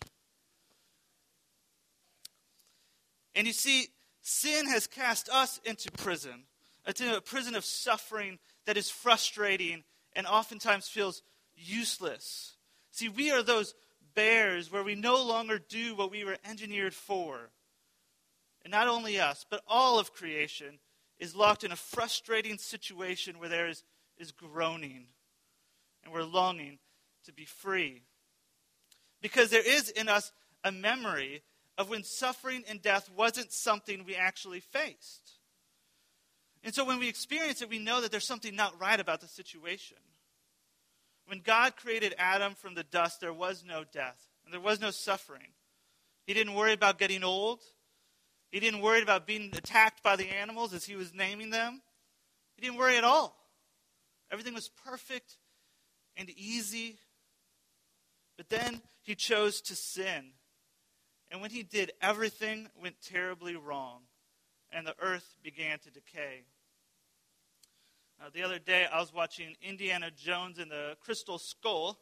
And 3.36 3.48
you 3.48 3.54
see, 3.54 3.88
sin 4.22 4.68
has 4.68 4.88
cast 4.88 5.30
us 5.30 5.60
into 5.66 5.92
prison, 5.92 6.44
uh, 6.88 6.94
into 6.98 7.18
a 7.18 7.22
prison 7.22 7.56
of 7.56 7.66
suffering 7.66 8.40
that 8.66 8.78
is 8.78 8.90
frustrating 8.90 9.84
and 10.14 10.26
oftentimes 10.26 10.88
feels 10.88 11.22
useless. 11.56 12.56
See, 12.92 13.10
we 13.10 13.32
are 13.32 13.44
those 13.44 13.76
bears 14.16 14.72
where 14.72 14.84
we 14.84 14.96
no 14.96 15.22
longer 15.22 15.60
do 15.60 15.96
what 15.96 16.12
we 16.12 16.24
were 16.24 16.38
engineered 16.50 16.94
for. 16.94 17.52
And 18.66 18.72
not 18.72 18.88
only 18.88 19.20
us, 19.20 19.46
but 19.48 19.62
all 19.68 20.00
of 20.00 20.12
creation 20.12 20.80
is 21.20 21.36
locked 21.36 21.64
in 21.64 21.72
a 21.72 21.78
frustrating 21.78 22.58
situation 22.58 23.40
where 23.40 23.48
there 23.48 23.70
is, 23.70 23.84
is 24.18 24.32
groaning 24.32 25.06
and 26.04 26.12
we're 26.12 26.24
longing 26.24 26.80
to 27.26 27.32
be 27.32 27.46
free. 27.46 28.02
Because 29.22 29.52
there 29.52 29.66
is 29.66 29.90
in 29.90 30.10
us 30.10 30.32
a 30.64 30.72
memory 30.72 31.44
of 31.78 31.92
when 31.92 32.04
suffering 32.04 32.64
and 32.68 32.82
death 32.82 33.08
wasn't 33.16 33.52
something 33.52 34.04
we 34.04 34.16
actually 34.16 34.62
faced. 34.62 35.34
And 36.64 36.74
so 36.74 36.84
when 36.84 36.98
we 36.98 37.08
experience 37.08 37.62
it, 37.62 37.70
we 37.70 37.78
know 37.78 38.02
that 38.02 38.10
there's 38.10 38.26
something 38.26 38.56
not 38.56 38.82
right 38.82 39.00
about 39.00 39.22
the 39.22 39.28
situation. 39.28 39.98
When 41.28 41.42
God 41.42 41.76
created 41.76 42.16
Adam 42.18 42.56
from 42.56 42.74
the 42.74 42.84
dust, 42.84 43.22
there 43.22 43.34
was 43.34 43.64
no 43.64 43.84
death 43.84 44.28
and 44.44 44.52
there 44.52 44.62
was 44.62 44.82
no 44.82 44.90
suffering. 44.90 45.54
He 46.26 46.34
didn't 46.34 46.56
worry 46.56 46.74
about 46.74 46.98
getting 46.98 47.24
old. 47.24 47.60
He 48.56 48.62
didn't 48.62 48.80
worry 48.80 49.02
about 49.02 49.28
being 49.28 49.52
attacked 49.54 50.02
by 50.02 50.16
the 50.16 50.30
animals 50.30 50.74
as 50.74 50.86
he 50.86 50.96
was 50.96 51.14
naming 51.14 51.50
them. 51.50 51.82
He 52.56 52.62
didn't 52.62 52.78
worry 52.78 52.96
at 52.96 53.04
all. 53.04 53.36
Everything 54.32 54.54
was 54.54 54.70
perfect 54.86 55.36
and 56.16 56.30
easy. 56.30 56.98
But 58.38 58.48
then 58.48 58.82
he 59.04 59.14
chose 59.14 59.60
to 59.64 59.76
sin. 59.76 60.32
And 61.30 61.42
when 61.42 61.52
he 61.52 61.64
did, 61.64 61.92
everything 62.02 62.70
went 62.82 62.96
terribly 63.02 63.58
wrong, 63.58 64.04
and 64.72 64.88
the 64.88 64.96
earth 65.02 65.36
began 65.44 65.80
to 65.80 65.92
decay. 65.92 66.44
Uh, 68.22 68.30
the 68.34 68.44
other 68.44 68.58
day, 68.58 68.88
I 68.90 69.02
was 69.02 69.14
watching 69.14 69.58
Indiana 69.62 70.12
Jones 70.16 70.60
and 70.60 70.72
the 70.72 70.96
Crystal 71.02 71.40
Skull, 71.40 72.00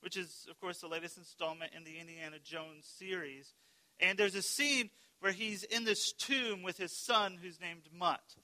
which 0.00 0.16
is, 0.16 0.48
of 0.50 0.58
course, 0.58 0.80
the 0.80 0.88
latest 0.88 1.16
installment 1.16 1.70
in 1.76 1.84
the 1.84 2.00
Indiana 2.00 2.38
Jones 2.42 2.92
series. 2.98 3.54
And 4.00 4.18
there's 4.18 4.34
a 4.34 4.42
scene 4.42 4.90
where 5.22 5.30
he's 5.30 5.62
in 5.62 5.84
this 5.84 6.12
tomb 6.12 6.64
with 6.64 6.76
his 6.76 6.90
son, 6.90 7.38
who's 7.40 7.60
named 7.60 7.82
Mutt. 7.96 8.34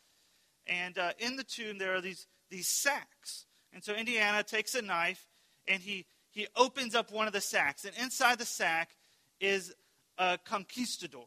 And 0.68 0.96
uh, 0.96 1.10
in 1.18 1.34
the 1.34 1.42
tomb, 1.42 1.78
there 1.78 1.96
are 1.96 2.00
these, 2.00 2.28
these 2.50 2.68
sacks. 2.68 3.46
And 3.72 3.82
so 3.82 3.94
Indiana 3.94 4.44
takes 4.44 4.76
a 4.76 4.82
knife 4.82 5.26
and 5.66 5.82
he, 5.82 6.06
he 6.30 6.46
opens 6.54 6.94
up 6.94 7.10
one 7.10 7.26
of 7.26 7.32
the 7.32 7.40
sacks. 7.40 7.84
And 7.84 7.96
inside 8.00 8.38
the 8.38 8.44
sack 8.44 8.90
is 9.40 9.74
a 10.18 10.38
conquistador. 10.44 11.26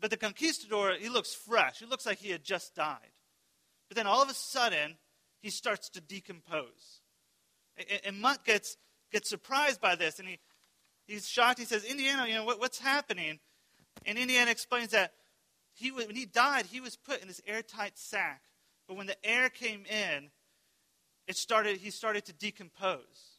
But 0.00 0.10
the 0.10 0.16
conquistador, 0.16 0.94
he 0.98 1.08
looks 1.08 1.32
fresh. 1.32 1.78
He 1.78 1.86
looks 1.86 2.04
like 2.04 2.18
he 2.18 2.30
had 2.30 2.42
just 2.42 2.74
died. 2.74 3.12
But 3.88 3.96
then 3.96 4.08
all 4.08 4.20
of 4.20 4.30
a 4.30 4.34
sudden, 4.34 4.96
he 5.42 5.50
starts 5.50 5.90
to 5.90 6.00
decompose. 6.00 7.02
And, 7.76 8.00
and 8.04 8.20
Mutt 8.20 8.44
gets, 8.44 8.76
gets 9.12 9.28
surprised 9.28 9.80
by 9.80 9.94
this, 9.94 10.18
and 10.18 10.26
he, 10.26 10.40
he's 11.06 11.28
shocked. 11.28 11.60
He 11.60 11.66
says, 11.66 11.84
Indiana, 11.84 12.26
you 12.26 12.34
know, 12.34 12.44
what, 12.44 12.58
what's 12.58 12.80
happening? 12.80 13.38
And 14.04 14.18
Indiana 14.18 14.50
explains 14.50 14.90
that 14.90 15.12
he, 15.74 15.90
when 15.90 16.14
he 16.14 16.26
died, 16.26 16.66
he 16.66 16.80
was 16.80 16.96
put 16.96 17.22
in 17.22 17.28
this 17.28 17.40
airtight 17.46 17.98
sack. 17.98 18.42
But 18.86 18.96
when 18.96 19.06
the 19.06 19.24
air 19.24 19.48
came 19.48 19.84
in, 19.86 20.30
it 21.26 21.36
started, 21.36 21.78
he 21.78 21.90
started 21.90 22.24
to 22.26 22.32
decompose. 22.32 23.38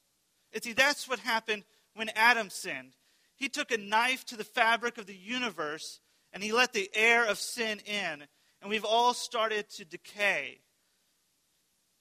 And 0.53 0.63
see, 0.63 0.73
that's 0.73 1.07
what 1.07 1.19
happened 1.19 1.63
when 1.95 2.09
Adam 2.15 2.49
sinned. 2.49 2.93
He 3.35 3.49
took 3.49 3.71
a 3.71 3.77
knife 3.77 4.25
to 4.25 4.37
the 4.37 4.43
fabric 4.43 4.97
of 4.97 5.05
the 5.05 5.15
universe 5.15 5.99
and 6.31 6.41
he 6.41 6.51
let 6.51 6.73
the 6.73 6.89
air 6.93 7.25
of 7.25 7.37
sin 7.37 7.79
in. 7.79 8.23
And 8.61 8.69
we've 8.69 8.85
all 8.85 9.13
started 9.13 9.69
to 9.71 9.85
decay. 9.85 10.59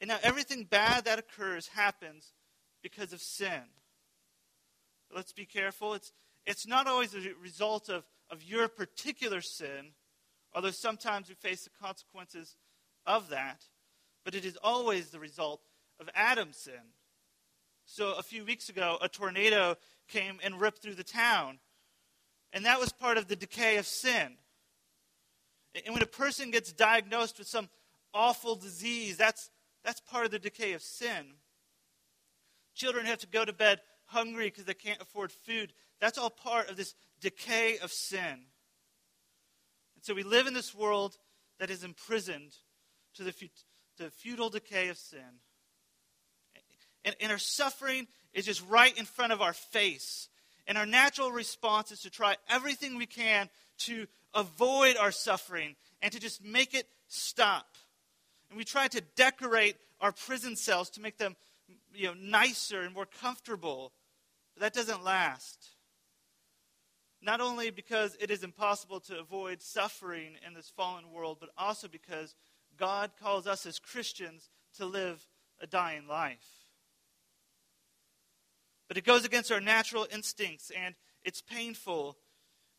And 0.00 0.08
now 0.08 0.18
everything 0.22 0.64
bad 0.64 1.04
that 1.04 1.18
occurs 1.18 1.68
happens 1.68 2.32
because 2.82 3.12
of 3.12 3.20
sin. 3.20 3.62
Let's 5.14 5.32
be 5.32 5.44
careful. 5.44 5.94
It's, 5.94 6.12
it's 6.46 6.66
not 6.66 6.86
always 6.86 7.14
a 7.14 7.20
result 7.40 7.88
of, 7.88 8.04
of 8.32 8.42
your 8.42 8.66
particular 8.66 9.42
sin, 9.42 9.92
although 10.54 10.70
sometimes 10.70 11.28
we 11.28 11.34
face 11.34 11.64
the 11.64 11.70
consequences 11.70 12.56
of 13.06 13.28
that, 13.28 13.62
but 14.24 14.34
it 14.34 14.46
is 14.46 14.58
always 14.62 15.10
the 15.10 15.20
result 15.20 15.60
of 16.00 16.08
Adam's 16.14 16.56
sin. 16.56 16.94
So 17.84 18.14
a 18.14 18.22
few 18.22 18.44
weeks 18.44 18.70
ago, 18.70 18.96
a 19.02 19.08
tornado 19.08 19.76
came 20.08 20.38
and 20.42 20.60
ripped 20.60 20.80
through 20.80 20.94
the 20.94 21.04
town, 21.04 21.58
and 22.54 22.64
that 22.64 22.80
was 22.80 22.90
part 22.90 23.18
of 23.18 23.28
the 23.28 23.36
decay 23.36 23.76
of 23.76 23.86
sin. 23.86 24.38
And 25.84 25.94
when 25.94 26.02
a 26.02 26.06
person 26.06 26.50
gets 26.50 26.72
diagnosed 26.72 27.38
with 27.38 27.48
some 27.48 27.68
awful 28.14 28.56
disease, 28.56 29.16
that's 29.16 29.50
that's 29.84 30.00
part 30.00 30.24
of 30.24 30.30
the 30.30 30.38
decay 30.38 30.74
of 30.74 30.82
sin. 30.82 31.34
Children 32.74 33.06
have 33.06 33.18
to 33.18 33.26
go 33.26 33.44
to 33.44 33.52
bed 33.52 33.80
hungry 34.06 34.46
because 34.46 34.64
they 34.64 34.74
can't 34.74 35.02
afford 35.02 35.32
food. 35.32 35.72
That's 36.00 36.18
all 36.18 36.30
part 36.30 36.70
of 36.70 36.76
this 36.76 36.94
decay 37.22 37.78
of 37.78 37.90
sin. 37.90 38.44
And 39.94 40.02
so 40.02 40.12
we 40.12 40.24
live 40.24 40.46
in 40.46 40.54
this 40.54 40.74
world 40.74 41.16
that 41.58 41.70
is 41.70 41.84
imprisoned 41.84 42.52
to 43.14 43.24
the, 43.24 43.32
the 43.96 44.10
futile 44.10 44.50
decay 44.50 44.88
of 44.88 44.98
sin. 44.98 45.40
And, 47.04 47.16
and 47.20 47.32
our 47.32 47.38
suffering 47.38 48.08
is 48.34 48.44
just 48.44 48.66
right 48.68 48.96
in 48.98 49.04
front 49.04 49.32
of 49.32 49.40
our 49.40 49.52
face. 49.52 50.28
And 50.66 50.76
our 50.76 50.86
natural 50.86 51.32
response 51.32 51.90
is 51.90 52.00
to 52.00 52.10
try 52.10 52.36
everything 52.48 52.96
we 52.96 53.06
can 53.06 53.48
to 53.78 54.06
avoid 54.34 54.96
our 54.96 55.12
suffering 55.12 55.76
and 56.00 56.12
to 56.12 56.20
just 56.20 56.44
make 56.44 56.74
it 56.74 56.86
stop. 57.08 57.66
And 58.48 58.58
we 58.58 58.64
try 58.64 58.88
to 58.88 59.00
decorate 59.16 59.76
our 60.00 60.12
prison 60.12 60.56
cells 60.56 60.90
to 60.90 61.00
make 61.00 61.18
them 61.18 61.36
you 61.94 62.08
know, 62.08 62.14
nicer 62.14 62.82
and 62.82 62.94
more 62.94 63.06
comfortable. 63.06 63.92
But 64.54 64.62
that 64.62 64.74
doesn't 64.74 65.04
last. 65.04 65.71
Not 67.22 67.40
only 67.40 67.70
because 67.70 68.16
it 68.20 68.30
is 68.30 68.42
impossible 68.42 68.98
to 69.00 69.18
avoid 69.18 69.62
suffering 69.62 70.34
in 70.44 70.54
this 70.54 70.72
fallen 70.76 71.12
world, 71.12 71.38
but 71.40 71.50
also 71.56 71.86
because 71.86 72.34
God 72.76 73.12
calls 73.20 73.46
us 73.46 73.64
as 73.64 73.78
Christians 73.78 74.50
to 74.76 74.86
live 74.86 75.24
a 75.60 75.66
dying 75.66 76.08
life. 76.08 76.44
But 78.88 78.96
it 78.96 79.04
goes 79.04 79.24
against 79.24 79.52
our 79.52 79.60
natural 79.60 80.06
instincts, 80.12 80.70
and 80.70 80.96
it's 81.24 81.40
painful, 81.40 82.18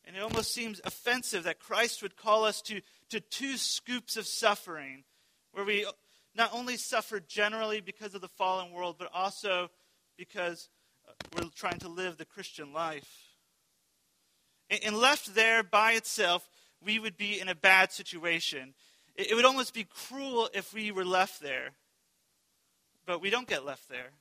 and 0.04 0.18
it 0.18 0.22
almost 0.22 0.54
seems 0.54 0.82
offensive 0.84 1.46
that 1.46 1.60
Christ 1.60 2.04
would 2.04 2.18
call 2.18 2.44
us 2.44 2.62
to, 2.64 2.82
to 3.10 3.22
two 3.22 3.56
scoops 3.56 4.18
of 4.18 4.28
suffering 4.28 5.06
where 5.54 5.64
we 5.64 5.86
not 6.36 6.54
only 6.54 6.76
suffer 6.76 7.22
generally 7.22 7.80
because 7.80 8.14
of 8.14 8.22
the 8.22 8.28
fallen 8.28 8.72
world, 8.72 8.98
but 9.00 9.10
also 9.14 9.70
because 10.18 10.68
we're 11.34 11.48
trying 11.56 11.80
to 11.80 11.88
live 11.88 12.18
the 12.18 12.26
Christian 12.26 12.74
life. 12.74 13.23
And 14.70 14.98
left 14.98 15.36
there 15.36 15.64
by 15.64 15.94
itself, 15.94 16.50
we 16.84 17.00
would 17.00 17.18
be 17.18 17.40
in 17.40 17.48
a 17.48 17.56
bad 17.56 17.92
situation. 17.92 18.74
It 19.16 19.36
would 19.36 19.46
almost 19.46 19.74
be 19.74 19.84
cruel 19.84 20.50
if 20.54 20.74
we 20.74 20.92
were 20.92 21.06
left 21.06 21.42
there. 21.42 21.72
But 23.06 23.22
we 23.22 23.30
don't 23.30 23.48
get 23.48 23.66
left 23.66 23.90
there. 23.90 24.12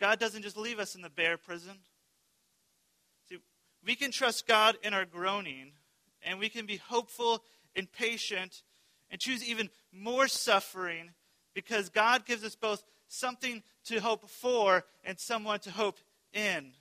God 0.00 0.18
doesn't 0.18 0.42
just 0.42 0.56
leave 0.56 0.78
us 0.78 0.94
in 0.94 1.02
the 1.02 1.10
bear 1.10 1.36
prison. 1.36 1.78
See, 3.28 3.38
we 3.84 3.94
can 3.94 4.10
trust 4.10 4.46
God 4.46 4.76
in 4.82 4.94
our 4.94 5.04
groaning, 5.04 5.72
and 6.22 6.38
we 6.38 6.48
can 6.48 6.66
be 6.66 6.76
hopeful 6.76 7.44
and 7.76 7.90
patient 7.92 8.62
and 9.10 9.20
choose 9.20 9.44
even 9.44 9.68
more 9.92 10.26
suffering 10.26 11.10
because 11.54 11.90
God 11.90 12.24
gives 12.24 12.44
us 12.44 12.56
both 12.56 12.82
something 13.08 13.62
to 13.84 14.00
hope 14.00 14.28
for 14.28 14.84
and 15.04 15.18
someone 15.18 15.58
to 15.60 15.70
hope 15.70 15.98
in. 16.32 16.72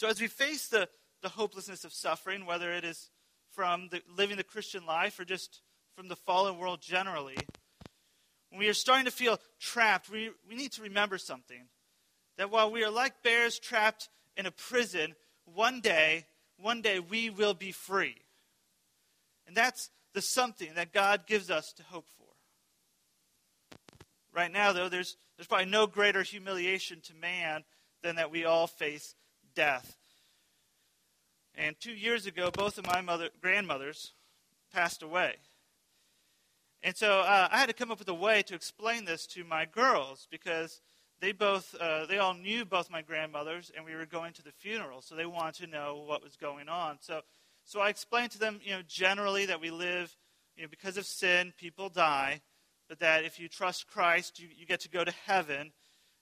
So, 0.00 0.08
as 0.08 0.18
we 0.18 0.28
face 0.28 0.68
the, 0.68 0.88
the 1.20 1.28
hopelessness 1.28 1.84
of 1.84 1.92
suffering, 1.92 2.46
whether 2.46 2.72
it 2.72 2.84
is 2.84 3.10
from 3.50 3.90
the, 3.90 4.00
living 4.16 4.38
the 4.38 4.42
Christian 4.42 4.86
life 4.86 5.20
or 5.20 5.26
just 5.26 5.60
from 5.94 6.08
the 6.08 6.16
fallen 6.16 6.56
world 6.56 6.80
generally, 6.80 7.36
when 8.48 8.60
we 8.60 8.68
are 8.70 8.72
starting 8.72 9.04
to 9.04 9.10
feel 9.10 9.38
trapped, 9.60 10.08
we, 10.08 10.30
we 10.48 10.54
need 10.54 10.72
to 10.72 10.82
remember 10.84 11.18
something. 11.18 11.68
That 12.38 12.50
while 12.50 12.70
we 12.70 12.82
are 12.82 12.90
like 12.90 13.22
bears 13.22 13.58
trapped 13.58 14.08
in 14.38 14.46
a 14.46 14.50
prison, 14.50 15.14
one 15.44 15.82
day, 15.82 16.24
one 16.58 16.80
day 16.80 16.98
we 16.98 17.28
will 17.28 17.52
be 17.52 17.70
free. 17.70 18.16
And 19.46 19.54
that's 19.54 19.90
the 20.14 20.22
something 20.22 20.76
that 20.76 20.94
God 20.94 21.26
gives 21.26 21.50
us 21.50 21.74
to 21.74 21.82
hope 21.82 22.06
for. 22.16 22.24
Right 24.32 24.50
now, 24.50 24.72
though, 24.72 24.88
there's, 24.88 25.18
there's 25.36 25.46
probably 25.46 25.66
no 25.66 25.86
greater 25.86 26.22
humiliation 26.22 27.02
to 27.02 27.14
man 27.14 27.64
than 28.02 28.16
that 28.16 28.30
we 28.30 28.46
all 28.46 28.66
face 28.66 29.14
death. 29.60 29.94
And 31.54 31.78
two 31.78 31.92
years 31.92 32.24
ago, 32.24 32.50
both 32.50 32.78
of 32.78 32.86
my 32.86 33.02
mother, 33.02 33.28
grandmothers 33.42 34.14
passed 34.72 35.02
away. 35.02 35.34
And 36.82 36.96
so 36.96 37.20
uh, 37.20 37.48
I 37.52 37.58
had 37.58 37.68
to 37.68 37.74
come 37.74 37.90
up 37.90 37.98
with 37.98 38.08
a 38.08 38.14
way 38.14 38.40
to 38.44 38.54
explain 38.54 39.04
this 39.04 39.26
to 39.34 39.44
my 39.44 39.66
girls 39.66 40.26
because 40.30 40.80
they 41.20 41.32
both, 41.32 41.74
uh, 41.78 42.06
they 42.06 42.16
all 42.16 42.32
knew 42.32 42.64
both 42.64 42.90
my 42.90 43.02
grandmothers, 43.02 43.70
and 43.76 43.84
we 43.84 43.94
were 43.94 44.06
going 44.06 44.32
to 44.32 44.42
the 44.42 44.52
funeral, 44.52 45.02
so 45.02 45.14
they 45.14 45.26
wanted 45.26 45.56
to 45.62 45.70
know 45.70 46.02
what 46.06 46.22
was 46.22 46.36
going 46.36 46.70
on. 46.70 46.96
So 47.00 47.20
So 47.66 47.80
I 47.80 47.90
explained 47.90 48.32
to 48.32 48.38
them, 48.38 48.60
you 48.64 48.72
know, 48.72 48.82
generally 48.88 49.44
that 49.46 49.60
we 49.60 49.70
live, 49.70 50.16
you 50.56 50.62
know, 50.62 50.70
because 50.70 50.96
of 50.96 51.04
sin, 51.04 51.52
people 51.58 51.90
die, 51.90 52.40
but 52.88 53.00
that 53.00 53.24
if 53.24 53.38
you 53.38 53.48
trust 53.48 53.86
Christ, 53.86 54.40
you, 54.40 54.48
you 54.56 54.64
get 54.64 54.80
to 54.80 54.88
go 54.88 55.04
to 55.04 55.12
heaven, 55.26 55.72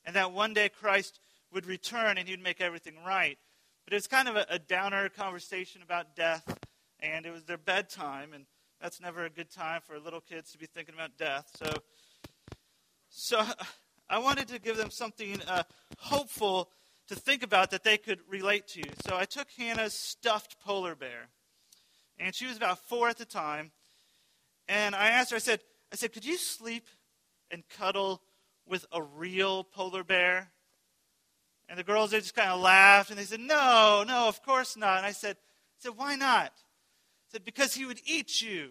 and 0.05 0.17
that 0.17 0.33
one 0.33 0.55
day 0.55 0.69
Christ 0.69 1.21
would 1.53 1.67
return 1.67 2.19
and 2.19 2.29
he'd 2.29 2.43
make 2.43 2.61
everything 2.61 2.95
right. 3.07 3.39
But 3.85 3.95
it 3.95 3.97
was 3.97 4.07
kind 4.07 4.29
of 4.29 4.37
a, 4.37 4.47
a 4.51 4.59
downer 4.59 5.09
conversation 5.09 5.83
about 5.83 6.15
death, 6.15 6.45
and 7.01 7.25
it 7.25 7.33
was 7.33 7.45
their 7.45 7.59
bedtime, 7.59 8.33
and 8.35 8.45
that's 8.81 9.01
never 9.01 9.25
a 9.25 9.31
good 9.31 9.51
time 9.51 9.81
for 9.85 9.99
little 9.99 10.21
kids 10.21 10.53
to 10.53 10.59
be 10.59 10.67
thinking 10.67 10.95
about 10.95 11.17
death. 11.17 11.51
So, 11.57 11.73
so 13.09 13.43
I 14.11 14.19
wanted 14.19 14.49
to 14.49 14.59
give 14.59 14.77
them 14.77 14.91
something 14.91 15.41
uh, 15.49 15.63
hopeful 15.99 16.71
to 17.09 17.15
think 17.15 17.43
about 17.43 17.71
that 17.71 17.83
they 17.83 17.97
could 17.97 18.21
relate 18.29 18.67
to. 18.69 18.83
So 19.07 19.17
I 19.17 19.25
took 19.25 19.49
Hannah's 19.57 19.95
stuffed 19.95 20.61
polar 20.61 20.95
bear, 20.95 21.29
and 22.19 22.35
she 22.35 22.47
was 22.47 22.57
about 22.57 22.79
four 22.89 23.09
at 23.09 23.17
the 23.17 23.25
time. 23.25 23.73
And 24.69 24.95
I 24.95 25.09
asked 25.09 25.31
her, 25.31 25.37
I 25.37 25.41
said, 25.41 25.61
I 25.91 25.97
said, 25.97 26.13
could 26.13 26.27
you 26.27 26.37
sleep 26.37 26.87
and 27.51 27.63
cuddle 27.71 28.21
with 28.67 28.85
a 28.93 29.03
real 29.03 29.65
polar 29.65 30.05
bear? 30.05 30.51
And 31.69 31.79
the 31.79 31.85
girls 31.85 32.11
they 32.11 32.19
just 32.19 32.35
kind 32.35 32.51
of 32.51 32.61
laughed 32.61 33.11
and 33.11 33.19
they 33.19 33.25
said, 33.25 33.41
No, 33.41 34.05
no, 34.07 34.29
of 34.29 34.43
course 34.43 34.77
not. 34.77 34.99
And 34.99 35.07
I 35.07 35.13
said, 35.13 35.37
I 35.37 35.79
said, 35.81 35.93
Why 35.97 36.17
not? 36.17 36.53
I 36.53 37.33
said, 37.33 37.45
Because 37.45 37.75
he 37.75 37.85
would 37.85 38.01
eat 38.07 38.41
you. 38.41 38.71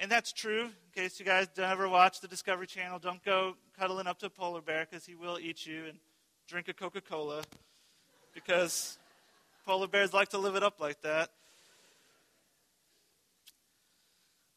And 0.00 0.10
that's 0.10 0.32
true. 0.32 0.62
In 0.64 1.02
case 1.02 1.20
you 1.20 1.26
guys 1.26 1.46
don't 1.54 1.70
ever 1.70 1.88
watch 1.88 2.20
the 2.20 2.28
Discovery 2.28 2.66
Channel, 2.66 2.98
don't 2.98 3.22
go 3.22 3.54
cuddling 3.78 4.06
up 4.06 4.18
to 4.20 4.26
a 4.26 4.30
polar 4.30 4.62
bear 4.62 4.86
because 4.88 5.04
he 5.04 5.14
will 5.14 5.38
eat 5.38 5.66
you 5.66 5.84
and 5.86 5.98
drink 6.48 6.68
a 6.68 6.72
Coca 6.72 7.02
Cola 7.02 7.42
because 8.34 8.98
polar 9.66 9.86
bears 9.86 10.14
like 10.14 10.30
to 10.30 10.38
live 10.38 10.56
it 10.56 10.62
up 10.62 10.80
like 10.80 11.02
that. 11.02 11.30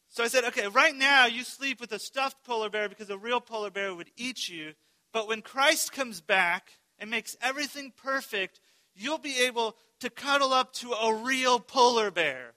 So 0.08 0.24
I 0.24 0.28
said, 0.28 0.44
okay, 0.44 0.66
right 0.68 0.94
now 0.94 1.26
you 1.26 1.44
sleep 1.44 1.80
with 1.80 1.92
a 1.92 1.98
stuffed 1.98 2.42
polar 2.44 2.70
bear 2.70 2.88
because 2.88 3.10
a 3.10 3.18
real 3.18 3.40
polar 3.40 3.70
bear 3.70 3.94
would 3.94 4.10
eat 4.16 4.48
you. 4.48 4.72
But 5.12 5.28
when 5.28 5.42
Christ 5.42 5.92
comes 5.92 6.20
back 6.20 6.72
and 6.98 7.10
makes 7.10 7.36
everything 7.40 7.92
perfect, 7.96 8.60
you'll 8.94 9.18
be 9.18 9.40
able 9.46 9.76
to 10.00 10.10
cuddle 10.10 10.52
up 10.52 10.72
to 10.74 10.92
a 10.92 11.14
real 11.14 11.60
polar 11.60 12.10
bear. 12.10 12.54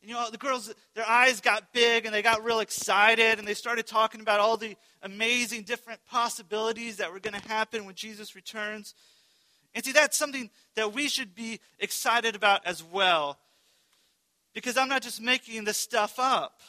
And 0.00 0.10
you 0.10 0.14
know, 0.14 0.30
the 0.30 0.38
girls, 0.38 0.72
their 0.94 1.08
eyes 1.08 1.40
got 1.40 1.72
big 1.72 2.04
and 2.04 2.14
they 2.14 2.22
got 2.22 2.44
real 2.44 2.60
excited 2.60 3.38
and 3.38 3.48
they 3.48 3.54
started 3.54 3.86
talking 3.86 4.20
about 4.20 4.40
all 4.40 4.56
the 4.56 4.76
amazing 5.02 5.62
different 5.62 6.00
possibilities 6.04 6.98
that 6.98 7.12
were 7.12 7.20
going 7.20 7.40
to 7.40 7.48
happen 7.48 7.86
when 7.86 7.94
Jesus 7.94 8.34
returns. 8.34 8.94
And 9.74 9.84
see, 9.84 9.92
that's 9.92 10.16
something 10.16 10.50
that 10.76 10.92
we 10.92 11.08
should 11.08 11.34
be 11.34 11.60
excited 11.78 12.36
about 12.36 12.66
as 12.66 12.82
well. 12.82 13.38
Because 14.52 14.76
I'm 14.76 14.88
not 14.88 15.02
just 15.02 15.20
making 15.20 15.64
this 15.64 15.78
stuff 15.78 16.18
up. 16.18 16.60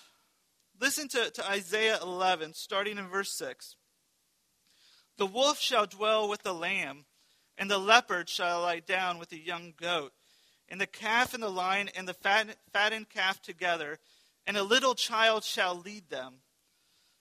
Listen 0.79 1.07
to, 1.09 1.29
to 1.29 1.49
Isaiah 1.49 1.99
11, 2.01 2.53
starting 2.53 2.97
in 2.97 3.07
verse 3.07 3.31
6. 3.31 3.75
The 5.17 5.25
wolf 5.25 5.59
shall 5.59 5.85
dwell 5.85 6.27
with 6.27 6.43
the 6.43 6.53
lamb, 6.53 7.05
and 7.57 7.71
the 7.71 7.77
leopard 7.77 8.29
shall 8.29 8.61
lie 8.61 8.79
down 8.79 9.17
with 9.17 9.29
the 9.29 9.39
young 9.39 9.73
goat 9.75 10.13
and 10.69 10.81
the 10.81 10.87
calf 10.87 11.33
and 11.33 11.43
the 11.43 11.49
lion 11.49 11.89
and 11.95 12.07
the 12.07 12.55
fattened 12.73 13.09
calf 13.09 13.41
together, 13.41 13.99
and 14.47 14.57
a 14.57 14.63
little 14.63 14.95
child 14.95 15.43
shall 15.43 15.75
lead 15.75 16.09
them. 16.09 16.35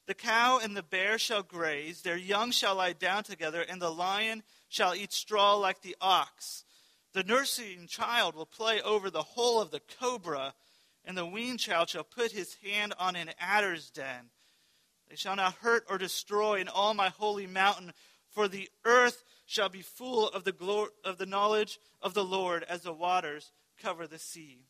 The 0.07 0.15
cow 0.15 0.59
and 0.63 0.77
the 0.77 0.83
bear 0.83 1.19
shall 1.19 1.43
graze, 1.43 2.03
their 2.03 2.17
young 2.17 2.51
shall 2.51 2.77
lie 2.77 2.93
down 2.93 3.25
together, 3.25 3.63
and 3.63 3.81
the 3.81 3.93
lion 3.93 4.43
shall 4.69 4.95
eat 4.95 5.13
straw 5.13 5.55
like 5.55 5.83
the 5.83 5.97
ox. 6.01 6.65
The 7.13 7.23
nursing 7.23 7.87
child 7.87 8.35
will 8.35 8.47
play 8.47 8.83
over 8.83 9.09
the 9.09 9.23
hole 9.23 9.61
of 9.61 9.71
the 9.71 9.81
cobra, 10.01 10.55
and 11.05 11.17
the 11.17 11.27
weaned 11.27 11.61
child 11.61 11.91
shall 11.91 12.05
put 12.05 12.33
his 12.33 12.57
hand 12.63 12.93
on 12.99 13.17
an 13.17 13.31
adder's 13.39 13.91
den. 13.91 14.31
They 15.09 15.17
shall 15.17 15.37
not 15.37 15.55
hurt 15.55 15.85
or 15.89 15.99
destroy 15.99 16.61
in 16.61 16.69
all 16.69 16.95
my 16.95 17.09
holy 17.09 17.47
mountain, 17.47 17.93
for 18.31 18.49
the 18.49 18.69
earth 18.85 19.23
shall 19.47 19.69
be 19.69 19.83
full 19.83 20.29
of 20.29 20.45
the, 20.45 20.53
glory, 20.53 20.91
of 21.05 21.19
the 21.19 21.27
knowledge 21.27 21.79
of 22.03 22.15
the 22.15 22.25
Lord 22.25 22.65
as 22.65 22.83
the 22.83 22.93
waters 22.93 23.53
cover 23.81 24.07
the 24.07 24.19
sea. 24.19 24.61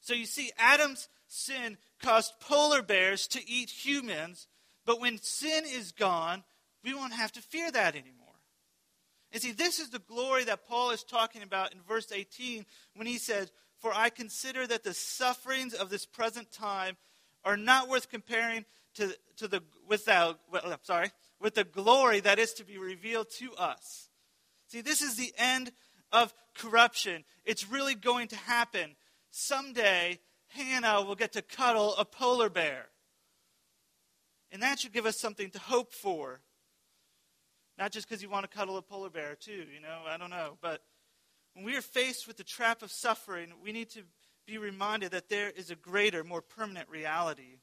So 0.00 0.12
you 0.12 0.26
see, 0.26 0.50
Adam's 0.58 1.08
sin 1.28 1.78
caused 2.02 2.38
polar 2.40 2.82
bears 2.82 3.26
to 3.28 3.48
eat 3.48 3.70
humans, 3.70 4.46
but 4.84 5.00
when 5.00 5.18
sin 5.18 5.64
is 5.66 5.92
gone, 5.92 6.44
we 6.84 6.92
won't 6.92 7.14
have 7.14 7.32
to 7.32 7.42
fear 7.42 7.70
that 7.72 7.94
anymore. 7.94 8.24
And 9.32 9.42
see, 9.42 9.52
this 9.52 9.80
is 9.80 9.90
the 9.90 9.98
glory 9.98 10.44
that 10.44 10.68
Paul 10.68 10.90
is 10.90 11.02
talking 11.02 11.42
about 11.42 11.72
in 11.72 11.80
verse 11.80 12.12
18 12.12 12.64
when 12.94 13.06
he 13.06 13.18
says, 13.18 13.50
For 13.80 13.92
I 13.92 14.10
consider 14.10 14.66
that 14.66 14.84
the 14.84 14.94
sufferings 14.94 15.74
of 15.74 15.90
this 15.90 16.06
present 16.06 16.52
time 16.52 16.96
are 17.44 17.56
not 17.56 17.88
worth 17.88 18.08
comparing 18.08 18.64
to, 18.94 19.14
to 19.36 19.48
the, 19.48 19.62
without, 19.88 20.40
well, 20.50 20.78
sorry, 20.82 21.10
with 21.40 21.54
the 21.54 21.64
glory 21.64 22.20
that 22.20 22.38
is 22.38 22.52
to 22.54 22.64
be 22.64 22.78
revealed 22.78 23.28
to 23.38 23.52
us. 23.54 24.08
See, 24.68 24.80
this 24.80 25.02
is 25.02 25.16
the 25.16 25.32
end 25.36 25.72
of 26.12 26.32
corruption. 26.54 27.24
It's 27.44 27.68
really 27.68 27.94
going 27.94 28.28
to 28.28 28.36
happen. 28.36 28.96
Someday, 29.30 30.20
Hannah 30.48 31.02
will 31.02 31.16
get 31.16 31.32
to 31.32 31.42
cuddle 31.42 31.94
a 31.96 32.04
polar 32.04 32.48
bear. 32.48 32.86
And 34.52 34.62
that 34.62 34.78
should 34.78 34.92
give 34.92 35.06
us 35.06 35.18
something 35.18 35.50
to 35.50 35.58
hope 35.58 35.92
for. 35.92 36.40
Not 37.76 37.90
just 37.90 38.08
because 38.08 38.22
you 38.22 38.30
want 38.30 38.48
to 38.48 38.56
cuddle 38.56 38.76
a 38.76 38.82
polar 38.82 39.10
bear, 39.10 39.34
too, 39.34 39.64
you 39.74 39.80
know, 39.80 40.02
I 40.08 40.16
don't 40.16 40.30
know. 40.30 40.56
But 40.62 40.82
when 41.54 41.64
we 41.64 41.76
are 41.76 41.82
faced 41.82 42.28
with 42.28 42.36
the 42.36 42.44
trap 42.44 42.82
of 42.82 42.92
suffering, 42.92 43.48
we 43.62 43.72
need 43.72 43.90
to 43.90 44.02
be 44.46 44.58
reminded 44.58 45.12
that 45.12 45.28
there 45.28 45.50
is 45.50 45.70
a 45.70 45.76
greater, 45.76 46.24
more 46.24 46.42
permanent 46.42 46.88
reality. 46.88 47.58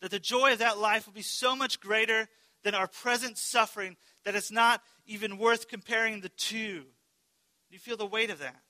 That 0.00 0.10
the 0.10 0.18
joy 0.18 0.52
of 0.52 0.58
that 0.58 0.78
life 0.78 1.06
will 1.06 1.14
be 1.14 1.22
so 1.22 1.54
much 1.54 1.80
greater 1.80 2.28
than 2.62 2.74
our 2.74 2.88
present 2.88 3.38
suffering 3.38 3.96
that 4.24 4.34
it's 4.34 4.50
not 4.50 4.82
even 5.06 5.38
worth 5.38 5.68
comparing 5.68 6.20
the 6.20 6.28
two. 6.30 6.80
Do 6.80 7.72
you 7.72 7.78
feel 7.78 7.96
the 7.96 8.06
weight 8.06 8.30
of 8.30 8.40
that? 8.40 8.60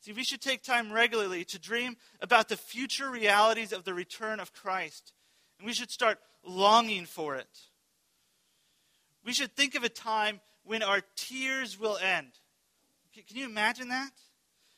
See, 0.00 0.12
we 0.12 0.24
should 0.24 0.40
take 0.40 0.62
time 0.62 0.92
regularly 0.92 1.44
to 1.46 1.58
dream 1.58 1.96
about 2.20 2.48
the 2.48 2.56
future 2.56 3.10
realities 3.10 3.72
of 3.72 3.84
the 3.84 3.94
return 3.94 4.38
of 4.38 4.52
Christ. 4.52 5.12
And 5.58 5.66
we 5.66 5.72
should 5.72 5.90
start 5.90 6.18
longing 6.44 7.06
for 7.06 7.36
it. 7.36 7.48
We 9.24 9.32
should 9.32 9.56
think 9.56 9.74
of 9.74 9.82
a 9.82 9.88
time 9.88 10.40
when 10.64 10.82
our 10.82 11.00
tears 11.16 11.78
will 11.78 11.96
end. 11.96 12.30
Can 13.26 13.36
you 13.36 13.46
imagine 13.46 13.88
that? 13.88 14.10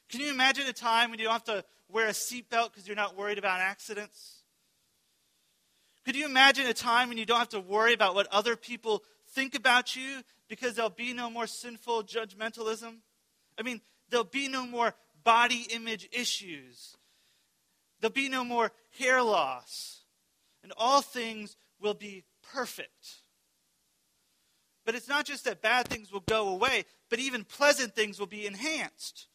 Can 0.08 0.20
you 0.20 0.30
imagine 0.30 0.66
a 0.66 0.72
time 0.72 1.10
when 1.10 1.18
you 1.18 1.26
don't 1.26 1.32
have 1.32 1.44
to 1.44 1.64
wear 1.88 2.08
a 2.08 2.12
seatbelt 2.12 2.72
because 2.72 2.86
you're 2.86 2.96
not 2.96 3.16
worried 3.16 3.38
about 3.38 3.60
accidents? 3.60 4.42
Could 6.04 6.16
you 6.16 6.24
imagine 6.24 6.66
a 6.66 6.74
time 6.74 7.08
when 7.08 7.18
you 7.18 7.26
don't 7.26 7.38
have 7.38 7.50
to 7.50 7.60
worry 7.60 7.92
about 7.92 8.14
what 8.14 8.26
other 8.28 8.56
people 8.56 9.02
think 9.32 9.54
about 9.54 9.94
you 9.94 10.22
because 10.48 10.74
there'll 10.74 10.88
be 10.88 11.12
no 11.12 11.28
more 11.28 11.46
sinful 11.46 12.04
judgmentalism? 12.04 12.96
I 13.58 13.62
mean, 13.62 13.82
there'll 14.08 14.24
be 14.24 14.48
no 14.48 14.66
more 14.66 14.94
body 15.22 15.66
image 15.70 16.08
issues. 16.10 16.96
There'll 18.00 18.12
be 18.12 18.30
no 18.30 18.44
more 18.44 18.72
hair 18.98 19.22
loss. 19.22 20.04
And 20.62 20.72
all 20.76 21.02
things 21.02 21.56
will 21.80 21.94
be 21.94 22.24
perfect. 22.52 23.22
But 24.86 24.94
it's 24.94 25.08
not 25.08 25.26
just 25.26 25.44
that 25.44 25.60
bad 25.60 25.88
things 25.88 26.10
will 26.10 26.20
go 26.20 26.48
away, 26.48 26.86
but 27.10 27.18
even 27.18 27.44
pleasant 27.44 27.94
things 27.94 28.18
will 28.18 28.26
be 28.26 28.46
enhanced. 28.46 29.26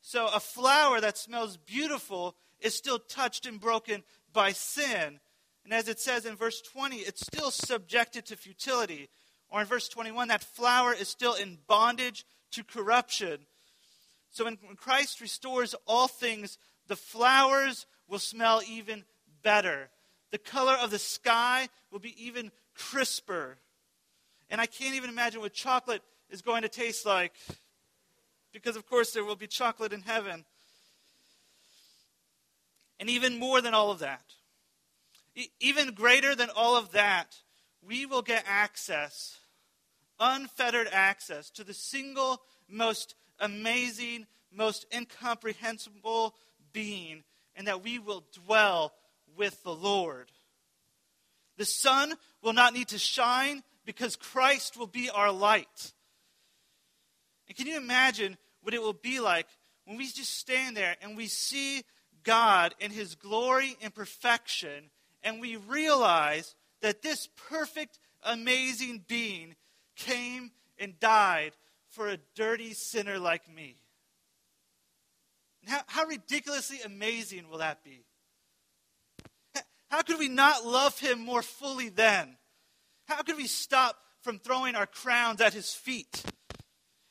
So 0.00 0.26
a 0.26 0.40
flower 0.40 1.00
that 1.00 1.18
smells 1.18 1.56
beautiful 1.56 2.36
is 2.60 2.74
still 2.74 2.98
touched 2.98 3.46
and 3.46 3.60
broken 3.60 4.02
by 4.32 4.52
sin. 4.52 5.20
And 5.64 5.72
as 5.72 5.88
it 5.88 6.00
says 6.00 6.26
in 6.26 6.36
verse 6.36 6.60
20, 6.62 6.96
it's 6.96 7.20
still 7.20 7.50
subjected 7.50 8.26
to 8.26 8.36
futility. 8.36 9.08
Or 9.50 9.60
in 9.60 9.66
verse 9.66 9.88
21, 9.88 10.28
that 10.28 10.42
flower 10.42 10.92
is 10.92 11.08
still 11.08 11.34
in 11.34 11.58
bondage 11.66 12.24
to 12.52 12.64
corruption. 12.64 13.38
So 14.30 14.44
when, 14.44 14.56
Christ 14.76 15.20
restores 15.20 15.74
all 15.86 16.08
things, 16.08 16.58
the 16.86 16.96
flowers 16.96 17.86
will 18.08 18.18
smell 18.18 18.62
even 18.68 19.04
better. 19.42 19.90
The 20.30 20.38
color 20.38 20.74
of 20.80 20.90
the 20.90 20.98
sky 20.98 21.68
will 21.90 21.98
be 21.98 22.14
even 22.24 22.52
crisper. 22.74 23.58
And 24.48 24.60
I 24.60 24.66
can't 24.66 24.94
even 24.94 25.10
imagine 25.10 25.40
what 25.40 25.52
chocolate 25.52 26.02
is 26.30 26.42
going 26.42 26.62
to 26.62 26.68
taste 26.68 27.04
like. 27.04 27.32
Because, 28.52 28.76
of 28.76 28.86
course, 28.86 29.12
there 29.12 29.24
will 29.24 29.36
be 29.36 29.46
chocolate 29.46 29.92
in 29.92 30.02
heaven. 30.02 30.44
And 32.98 33.08
even 33.08 33.38
more 33.38 33.60
than 33.60 33.74
all 33.74 33.90
of 33.90 34.00
that, 34.00 34.22
even 35.60 35.94
greater 35.94 36.34
than 36.34 36.50
all 36.54 36.76
of 36.76 36.92
that, 36.92 37.36
we 37.82 38.04
will 38.04 38.22
get 38.22 38.44
access, 38.46 39.38
unfettered 40.18 40.88
access, 40.92 41.50
to 41.50 41.64
the 41.64 41.72
single 41.72 42.42
most 42.68 43.14
amazing, 43.38 44.26
most 44.52 44.84
incomprehensible 44.92 46.34
being, 46.72 47.24
and 47.56 47.66
that 47.66 47.82
we 47.82 47.98
will 47.98 48.24
dwell 48.44 48.92
with 49.36 49.62
the 49.62 49.74
Lord. 49.74 50.30
The 51.56 51.64
sun 51.64 52.14
will 52.42 52.52
not 52.52 52.74
need 52.74 52.88
to 52.88 52.98
shine 52.98 53.62
because 53.86 54.16
Christ 54.16 54.76
will 54.76 54.86
be 54.86 55.08
our 55.10 55.32
light. 55.32 55.92
And 57.50 57.56
can 57.56 57.66
you 57.66 57.78
imagine 57.78 58.36
what 58.62 58.74
it 58.74 58.80
will 58.80 58.92
be 58.92 59.18
like 59.18 59.48
when 59.84 59.96
we 59.96 60.06
just 60.06 60.38
stand 60.38 60.76
there 60.76 60.94
and 61.02 61.16
we 61.16 61.26
see 61.26 61.82
God 62.22 62.76
in 62.78 62.92
his 62.92 63.16
glory 63.16 63.76
and 63.82 63.92
perfection, 63.92 64.88
and 65.24 65.40
we 65.40 65.56
realize 65.56 66.54
that 66.80 67.02
this 67.02 67.28
perfect, 67.48 67.98
amazing 68.22 69.04
being 69.08 69.56
came 69.96 70.52
and 70.78 71.00
died 71.00 71.54
for 71.88 72.06
a 72.08 72.18
dirty 72.36 72.72
sinner 72.72 73.18
like 73.18 73.52
me. 73.52 73.74
How, 75.66 75.80
how 75.88 76.04
ridiculously 76.04 76.78
amazing 76.84 77.48
will 77.50 77.58
that 77.58 77.82
be? 77.82 78.04
How 79.90 80.02
could 80.02 80.20
we 80.20 80.28
not 80.28 80.64
love 80.64 81.00
him 81.00 81.18
more 81.18 81.42
fully 81.42 81.88
then? 81.88 82.36
How 83.08 83.22
could 83.22 83.36
we 83.36 83.48
stop 83.48 83.96
from 84.22 84.38
throwing 84.38 84.76
our 84.76 84.86
crowns 84.86 85.40
at 85.40 85.52
his 85.52 85.74
feet? 85.74 86.22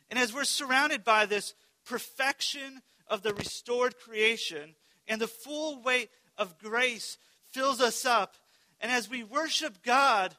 And 0.09 0.17
as 0.17 0.33
we're 0.33 0.43
surrounded 0.43 1.03
by 1.03 1.25
this 1.25 1.53
perfection 1.85 2.81
of 3.07 3.21
the 3.21 3.33
restored 3.33 3.97
creation 3.97 4.75
and 5.07 5.19
the 5.19 5.27
full 5.27 5.81
weight 5.81 6.09
of 6.37 6.57
grace 6.57 7.17
fills 7.51 7.81
us 7.81 8.05
up, 8.05 8.35
and 8.79 8.91
as 8.91 9.09
we 9.09 9.23
worship 9.23 9.83
God, 9.83 10.35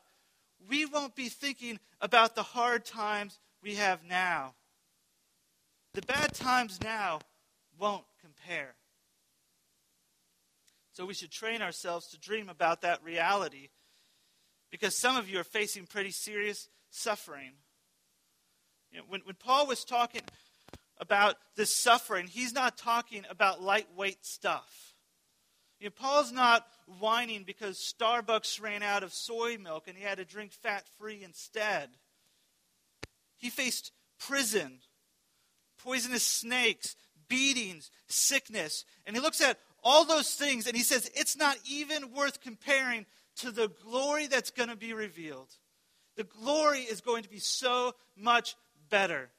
we 0.68 0.86
won't 0.86 1.14
be 1.14 1.28
thinking 1.28 1.78
about 2.00 2.34
the 2.34 2.42
hard 2.42 2.84
times 2.84 3.38
we 3.62 3.74
have 3.74 4.04
now. 4.04 4.54
The 5.94 6.02
bad 6.02 6.34
times 6.34 6.80
now 6.82 7.20
won't 7.78 8.04
compare. 8.20 8.74
So 10.92 11.04
we 11.04 11.14
should 11.14 11.30
train 11.30 11.62
ourselves 11.62 12.08
to 12.08 12.18
dream 12.18 12.48
about 12.48 12.82
that 12.82 13.02
reality 13.02 13.68
because 14.70 14.96
some 14.96 15.16
of 15.16 15.28
you 15.28 15.40
are 15.40 15.44
facing 15.44 15.86
pretty 15.86 16.10
serious 16.10 16.68
suffering. 16.90 17.52
You 18.92 18.98
know, 18.98 19.04
when, 19.08 19.20
when 19.24 19.36
Paul 19.36 19.66
was 19.66 19.84
talking 19.84 20.22
about 20.98 21.36
this 21.56 21.74
suffering, 21.74 22.26
he's 22.26 22.52
not 22.52 22.76
talking 22.76 23.24
about 23.30 23.62
lightweight 23.62 24.24
stuff. 24.24 24.94
You 25.78 25.86
know, 25.86 25.92
Paul's 25.98 26.32
not 26.32 26.66
whining 26.98 27.44
because 27.44 27.78
Starbucks 27.78 28.60
ran 28.60 28.82
out 28.82 29.02
of 29.02 29.14
soy 29.14 29.56
milk 29.56 29.88
and 29.88 29.96
he 29.96 30.04
had 30.04 30.18
to 30.18 30.24
drink 30.24 30.52
fat 30.52 30.84
free 30.98 31.22
instead. 31.22 31.88
He 33.38 33.48
faced 33.48 33.92
prison, 34.18 34.80
poisonous 35.82 36.26
snakes, 36.26 36.96
beatings, 37.28 37.90
sickness. 38.08 38.84
And 39.06 39.16
he 39.16 39.22
looks 39.22 39.40
at 39.40 39.58
all 39.82 40.04
those 40.04 40.34
things 40.34 40.66
and 40.66 40.76
he 40.76 40.82
says, 40.82 41.10
it's 41.14 41.36
not 41.36 41.56
even 41.64 42.12
worth 42.12 42.42
comparing 42.42 43.06
to 43.36 43.50
the 43.50 43.70
glory 43.82 44.26
that's 44.26 44.50
going 44.50 44.68
to 44.68 44.76
be 44.76 44.92
revealed. 44.92 45.48
The 46.16 46.24
glory 46.24 46.80
is 46.80 47.00
going 47.00 47.22
to 47.22 47.30
be 47.30 47.38
so 47.38 47.94
much 48.14 48.56
better. 48.90 49.30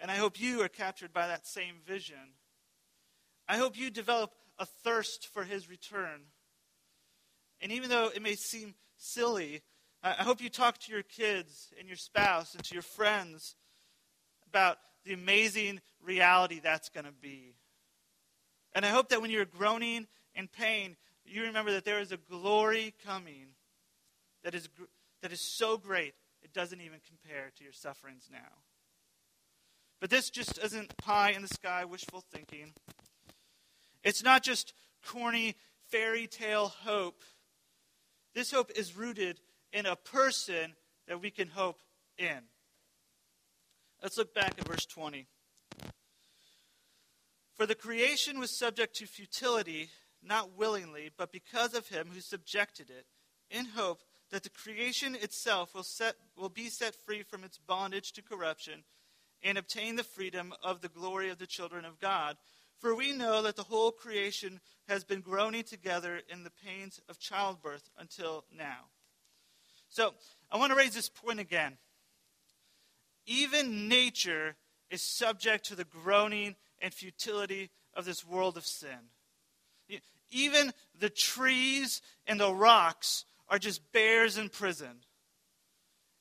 And 0.00 0.10
I 0.10 0.16
hope 0.16 0.40
you 0.40 0.62
are 0.62 0.68
captured 0.68 1.12
by 1.12 1.26
that 1.28 1.46
same 1.46 1.76
vision. 1.86 2.34
I 3.48 3.56
hope 3.56 3.78
you 3.78 3.90
develop 3.90 4.32
a 4.58 4.66
thirst 4.66 5.28
for 5.32 5.44
his 5.44 5.68
return. 5.68 6.22
And 7.60 7.72
even 7.72 7.90
though 7.90 8.10
it 8.14 8.22
may 8.22 8.34
seem 8.34 8.74
silly, 8.96 9.62
I 10.02 10.22
hope 10.22 10.40
you 10.40 10.48
talk 10.48 10.78
to 10.78 10.92
your 10.92 11.02
kids 11.02 11.72
and 11.78 11.88
your 11.88 11.96
spouse 11.96 12.54
and 12.54 12.62
to 12.64 12.74
your 12.74 12.82
friends 12.82 13.56
about 14.48 14.78
the 15.04 15.12
amazing 15.12 15.80
reality 16.02 16.60
that's 16.62 16.88
going 16.88 17.06
to 17.06 17.12
be. 17.12 17.54
And 18.74 18.84
I 18.84 18.90
hope 18.90 19.08
that 19.08 19.20
when 19.20 19.30
you're 19.30 19.44
groaning 19.44 20.06
in 20.34 20.46
pain, 20.46 20.96
you 21.24 21.42
remember 21.42 21.72
that 21.72 21.84
there 21.84 22.00
is 22.00 22.12
a 22.12 22.16
glory 22.16 22.94
coming 23.04 23.48
that 24.44 24.54
is, 24.54 24.68
that 25.22 25.32
is 25.32 25.40
so 25.40 25.76
great 25.76 26.14
it 26.48 26.58
doesn't 26.58 26.80
even 26.80 27.00
compare 27.06 27.50
to 27.56 27.64
your 27.64 27.72
sufferings 27.72 28.28
now. 28.32 28.62
But 30.00 30.10
this 30.10 30.30
just 30.30 30.58
isn't 30.58 30.96
pie 30.96 31.30
in 31.30 31.42
the 31.42 31.48
sky 31.48 31.84
wishful 31.84 32.24
thinking. 32.32 32.72
It's 34.02 34.22
not 34.22 34.42
just 34.42 34.72
corny 35.06 35.56
fairy 35.90 36.26
tale 36.26 36.68
hope. 36.68 37.22
This 38.34 38.52
hope 38.52 38.70
is 38.74 38.96
rooted 38.96 39.40
in 39.72 39.84
a 39.86 39.96
person 39.96 40.74
that 41.06 41.20
we 41.20 41.30
can 41.30 41.48
hope 41.48 41.80
in. 42.16 42.38
Let's 44.02 44.16
look 44.16 44.34
back 44.34 44.54
at 44.58 44.68
verse 44.68 44.86
20. 44.86 45.26
For 47.56 47.66
the 47.66 47.74
creation 47.74 48.38
was 48.38 48.56
subject 48.56 48.94
to 48.96 49.06
futility, 49.06 49.90
not 50.22 50.56
willingly, 50.56 51.10
but 51.16 51.32
because 51.32 51.74
of 51.74 51.88
him 51.88 52.10
who 52.14 52.20
subjected 52.20 52.88
it, 52.88 53.06
in 53.50 53.66
hope 53.66 54.02
that 54.30 54.42
the 54.42 54.50
creation 54.50 55.14
itself 55.14 55.74
will, 55.74 55.82
set, 55.82 56.14
will 56.36 56.48
be 56.48 56.68
set 56.68 56.94
free 56.94 57.22
from 57.22 57.44
its 57.44 57.58
bondage 57.58 58.12
to 58.12 58.22
corruption 58.22 58.84
and 59.42 59.56
obtain 59.56 59.96
the 59.96 60.04
freedom 60.04 60.52
of 60.62 60.80
the 60.80 60.88
glory 60.88 61.30
of 61.30 61.38
the 61.38 61.46
children 61.46 61.84
of 61.84 62.00
God. 62.00 62.36
For 62.78 62.94
we 62.94 63.12
know 63.12 63.42
that 63.42 63.56
the 63.56 63.62
whole 63.62 63.90
creation 63.90 64.60
has 64.88 65.04
been 65.04 65.20
groaning 65.20 65.64
together 65.64 66.20
in 66.28 66.44
the 66.44 66.52
pains 66.64 67.00
of 67.08 67.18
childbirth 67.18 67.90
until 67.98 68.44
now. 68.56 68.86
So, 69.88 70.14
I 70.50 70.58
want 70.58 70.70
to 70.70 70.76
raise 70.76 70.94
this 70.94 71.08
point 71.08 71.40
again. 71.40 71.78
Even 73.26 73.88
nature 73.88 74.56
is 74.90 75.02
subject 75.02 75.66
to 75.66 75.74
the 75.74 75.84
groaning 75.84 76.56
and 76.80 76.92
futility 76.92 77.70
of 77.94 78.04
this 78.04 78.24
world 78.24 78.56
of 78.56 78.66
sin. 78.66 79.10
Even 80.30 80.72
the 80.98 81.10
trees 81.10 82.02
and 82.26 82.38
the 82.38 82.52
rocks 82.52 83.24
are 83.48 83.58
just 83.58 83.92
bears 83.92 84.36
in 84.36 84.48
prison. 84.48 85.04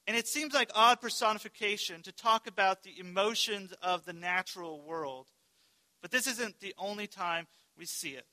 And 0.06 0.16
it 0.16 0.28
seems 0.28 0.54
like 0.54 0.72
odd 0.74 1.02
personification 1.02 2.02
to 2.04 2.14
talk 2.14 2.48
about 2.48 2.84
the 2.84 2.98
emotions 3.00 3.74
of 3.82 4.06
the 4.06 4.14
natural 4.14 4.82
world. 4.82 5.28
But 6.02 6.12
this 6.12 6.28
isn't 6.28 6.62
the 6.62 6.74
only 6.78 7.08
time 7.08 7.48
we 7.78 7.86
see 7.86 8.12
it. 8.12 8.28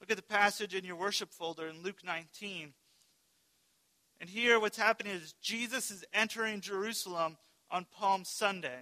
Look 0.00 0.10
at 0.10 0.16
the 0.16 0.22
passage 0.22 0.74
in 0.74 0.84
your 0.84 0.96
worship 0.96 1.30
folder 1.30 1.68
in 1.68 1.82
Luke 1.82 1.98
19. 2.02 2.72
And 4.18 4.30
here, 4.30 4.58
what's 4.58 4.78
happening 4.78 5.12
is 5.12 5.34
Jesus 5.42 5.90
is 5.90 6.04
entering 6.14 6.62
Jerusalem 6.62 7.36
on 7.70 7.86
Palm 7.90 8.24
Sunday. 8.24 8.78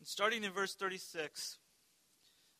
And 0.00 0.08
starting 0.08 0.42
in 0.42 0.50
verse 0.50 0.74
36 0.74 1.58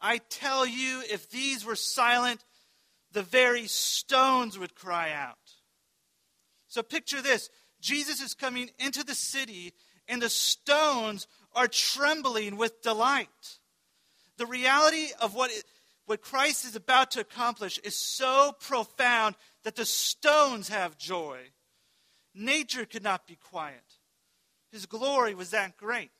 I 0.00 0.18
tell 0.18 0.66
you, 0.66 1.02
if 1.10 1.30
these 1.30 1.64
were 1.64 1.76
silent, 1.76 2.44
the 3.12 3.22
very 3.22 3.66
stones 3.66 4.58
would 4.58 4.74
cry 4.74 5.12
out. 5.12 5.36
So 6.68 6.82
picture 6.82 7.20
this 7.20 7.50
Jesus 7.80 8.20
is 8.20 8.34
coming 8.34 8.70
into 8.78 9.04
the 9.04 9.14
city, 9.14 9.72
and 10.08 10.22
the 10.22 10.28
stones 10.28 11.26
are 11.54 11.68
trembling 11.68 12.56
with 12.56 12.82
delight. 12.82 13.58
The 14.36 14.46
reality 14.46 15.08
of 15.20 15.34
what, 15.34 15.50
it, 15.50 15.64
what 16.06 16.22
Christ 16.22 16.64
is 16.64 16.76
about 16.76 17.10
to 17.12 17.20
accomplish 17.20 17.78
is 17.78 17.96
so 17.96 18.52
profound 18.60 19.36
that 19.64 19.76
the 19.76 19.84
stones 19.84 20.68
have 20.68 20.96
joy. 20.96 21.38
Nature 22.34 22.84
could 22.84 23.02
not 23.02 23.26
be 23.26 23.36
quiet. 23.36 23.82
His 24.70 24.86
glory 24.86 25.34
was 25.34 25.50
that 25.50 25.76
great. 25.76 26.12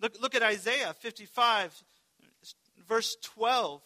Look, 0.00 0.20
look 0.20 0.34
at 0.34 0.42
Isaiah 0.42 0.94
55, 0.98 1.82
verse 2.88 3.16
12. 3.22 3.82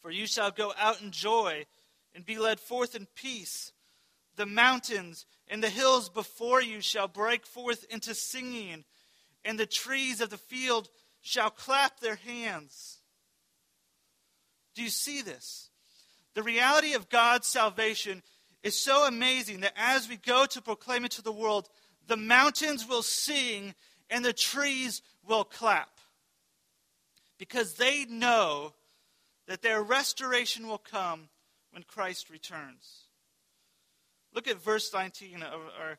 For 0.00 0.10
you 0.10 0.26
shall 0.26 0.50
go 0.50 0.72
out 0.78 1.00
in 1.00 1.10
joy 1.10 1.66
and 2.14 2.24
be 2.24 2.38
led 2.38 2.60
forth 2.60 2.94
in 2.94 3.06
peace. 3.14 3.72
The 4.36 4.46
mountains 4.46 5.26
and 5.48 5.62
the 5.62 5.68
hills 5.68 6.08
before 6.08 6.62
you 6.62 6.80
shall 6.80 7.08
break 7.08 7.46
forth 7.46 7.84
into 7.90 8.14
singing, 8.14 8.84
and 9.44 9.58
the 9.58 9.66
trees 9.66 10.20
of 10.20 10.30
the 10.30 10.38
field 10.38 10.88
shall 11.20 11.50
clap 11.50 12.00
their 12.00 12.16
hands. 12.16 12.98
Do 14.74 14.82
you 14.82 14.88
see 14.88 15.22
this? 15.22 15.70
The 16.34 16.42
reality 16.42 16.94
of 16.94 17.10
God's 17.10 17.46
salvation 17.46 18.22
is 18.62 18.82
so 18.82 19.06
amazing 19.06 19.60
that 19.60 19.74
as 19.76 20.08
we 20.08 20.16
go 20.16 20.46
to 20.46 20.62
proclaim 20.62 21.04
it 21.04 21.12
to 21.12 21.22
the 21.22 21.32
world, 21.32 21.68
the 22.06 22.16
mountains 22.16 22.88
will 22.88 23.02
sing 23.02 23.74
and 24.08 24.24
the 24.24 24.32
trees 24.32 25.02
will 25.26 25.44
clap 25.44 25.91
because 27.42 27.74
they 27.74 28.04
know 28.04 28.72
that 29.48 29.62
their 29.62 29.82
restoration 29.82 30.68
will 30.68 30.78
come 30.78 31.28
when 31.72 31.82
Christ 31.82 32.30
returns. 32.30 33.08
Look 34.32 34.46
at 34.46 34.62
verse 34.62 34.94
19, 34.94 35.42
of 35.42 35.60
our 35.80 35.98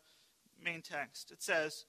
main 0.64 0.82
text. 0.82 1.34
It 1.34 1.44
says, 1.44 1.84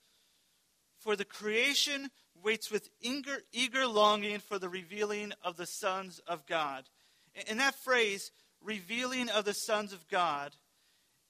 For 0.99 1.15
the 1.15 1.25
creation 1.25 2.11
waits 2.43 2.69
with 2.69 2.91
eager, 3.01 3.43
eager 3.53 3.87
longing 3.87 4.41
for 4.41 4.59
the 4.59 4.69
revealing 4.69 5.33
of 5.45 5.57
the 5.57 5.67
sons 5.67 6.21
of 6.27 6.47
God. 6.47 6.83
And 7.49 7.61
that 7.61 7.77
phrase, 7.77 8.33
revealing 8.61 9.29
of 9.29 9.45
the 9.45 9.55
sons 9.55 9.93
of 9.93 10.09
God, 10.09 10.51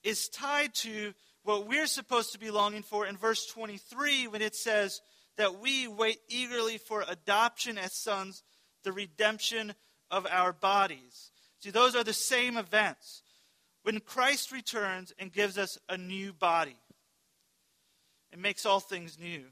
is 0.03 0.29
tied 0.29 0.73
to 0.77 1.13
what 1.43 1.67
we're 1.67 1.85
supposed 1.85 2.31
to 2.31 2.39
be 2.39 2.49
longing 2.49 2.81
for 2.81 3.05
in 3.05 3.17
verse 3.17 3.45
23 3.45 4.29
when 4.29 4.41
it 4.41 4.55
says 4.55 5.01
that 5.37 5.59
we 5.59 5.87
wait 5.87 6.19
eagerly 6.29 6.77
for 6.77 7.03
adoption 7.07 7.77
as 7.77 7.93
sons, 7.93 8.43
the 8.83 8.91
redemption 8.91 9.73
of 10.11 10.25
our 10.29 10.53
bodies. 10.53 11.31
See, 11.59 11.71
those 11.71 11.95
are 11.95 12.03
the 12.03 12.13
same 12.13 12.57
events. 12.57 13.21
When 13.83 13.99
Christ 13.99 14.51
returns 14.51 15.13
and 15.19 15.31
gives 15.31 15.57
us 15.57 15.77
a 15.89 15.97
new 15.97 16.33
body, 16.33 16.77
it 18.31 18.39
makes 18.39 18.65
all 18.65 18.79
things 18.79 19.19
new. 19.19 19.45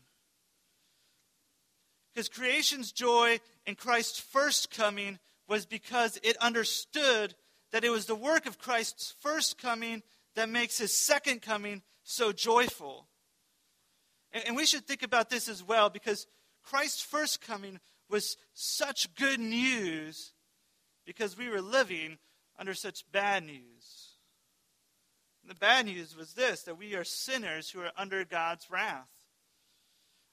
Because 2.13 2.29
creation's 2.29 2.91
joy 2.91 3.39
in 3.65 3.75
Christ's 3.75 4.19
first 4.19 4.69
coming 4.69 5.19
was 5.47 5.65
because 5.65 6.19
it 6.23 6.37
understood 6.37 7.33
that 7.71 7.83
it 7.83 7.89
was 7.89 8.05
the 8.05 8.15
work 8.15 8.45
of 8.45 8.59
Christ's 8.59 9.15
first 9.19 9.57
coming 9.57 10.03
that 10.35 10.49
makes 10.49 10.77
his 10.77 10.95
second 10.95 11.41
coming 11.41 11.81
so 12.03 12.31
joyful. 12.31 13.07
And, 14.33 14.55
we 14.55 14.65
should 14.65 14.85
think 14.87 15.03
about 15.03 15.29
this 15.29 15.47
as 15.47 15.63
well 15.63 15.89
because 15.89 16.25
Christ's 16.63 17.01
first 17.01 17.41
coming 17.41 17.79
was 18.09 18.35
such 18.53 19.13
good 19.15 19.39
news 19.39 20.33
because 21.05 21.37
we 21.37 21.49
were 21.49 21.61
living 21.61 22.17
under 22.57 22.73
such 22.73 23.09
bad 23.11 23.43
news. 23.43 24.13
And 25.41 25.51
the 25.51 25.55
bad 25.55 25.85
news 25.85 26.15
was 26.15 26.33
this 26.33 26.63
that 26.63 26.77
we 26.77 26.95
are 26.95 27.03
sinners 27.03 27.69
who 27.69 27.81
are 27.81 27.91
under 27.97 28.25
God's 28.25 28.69
wrath. 28.71 29.09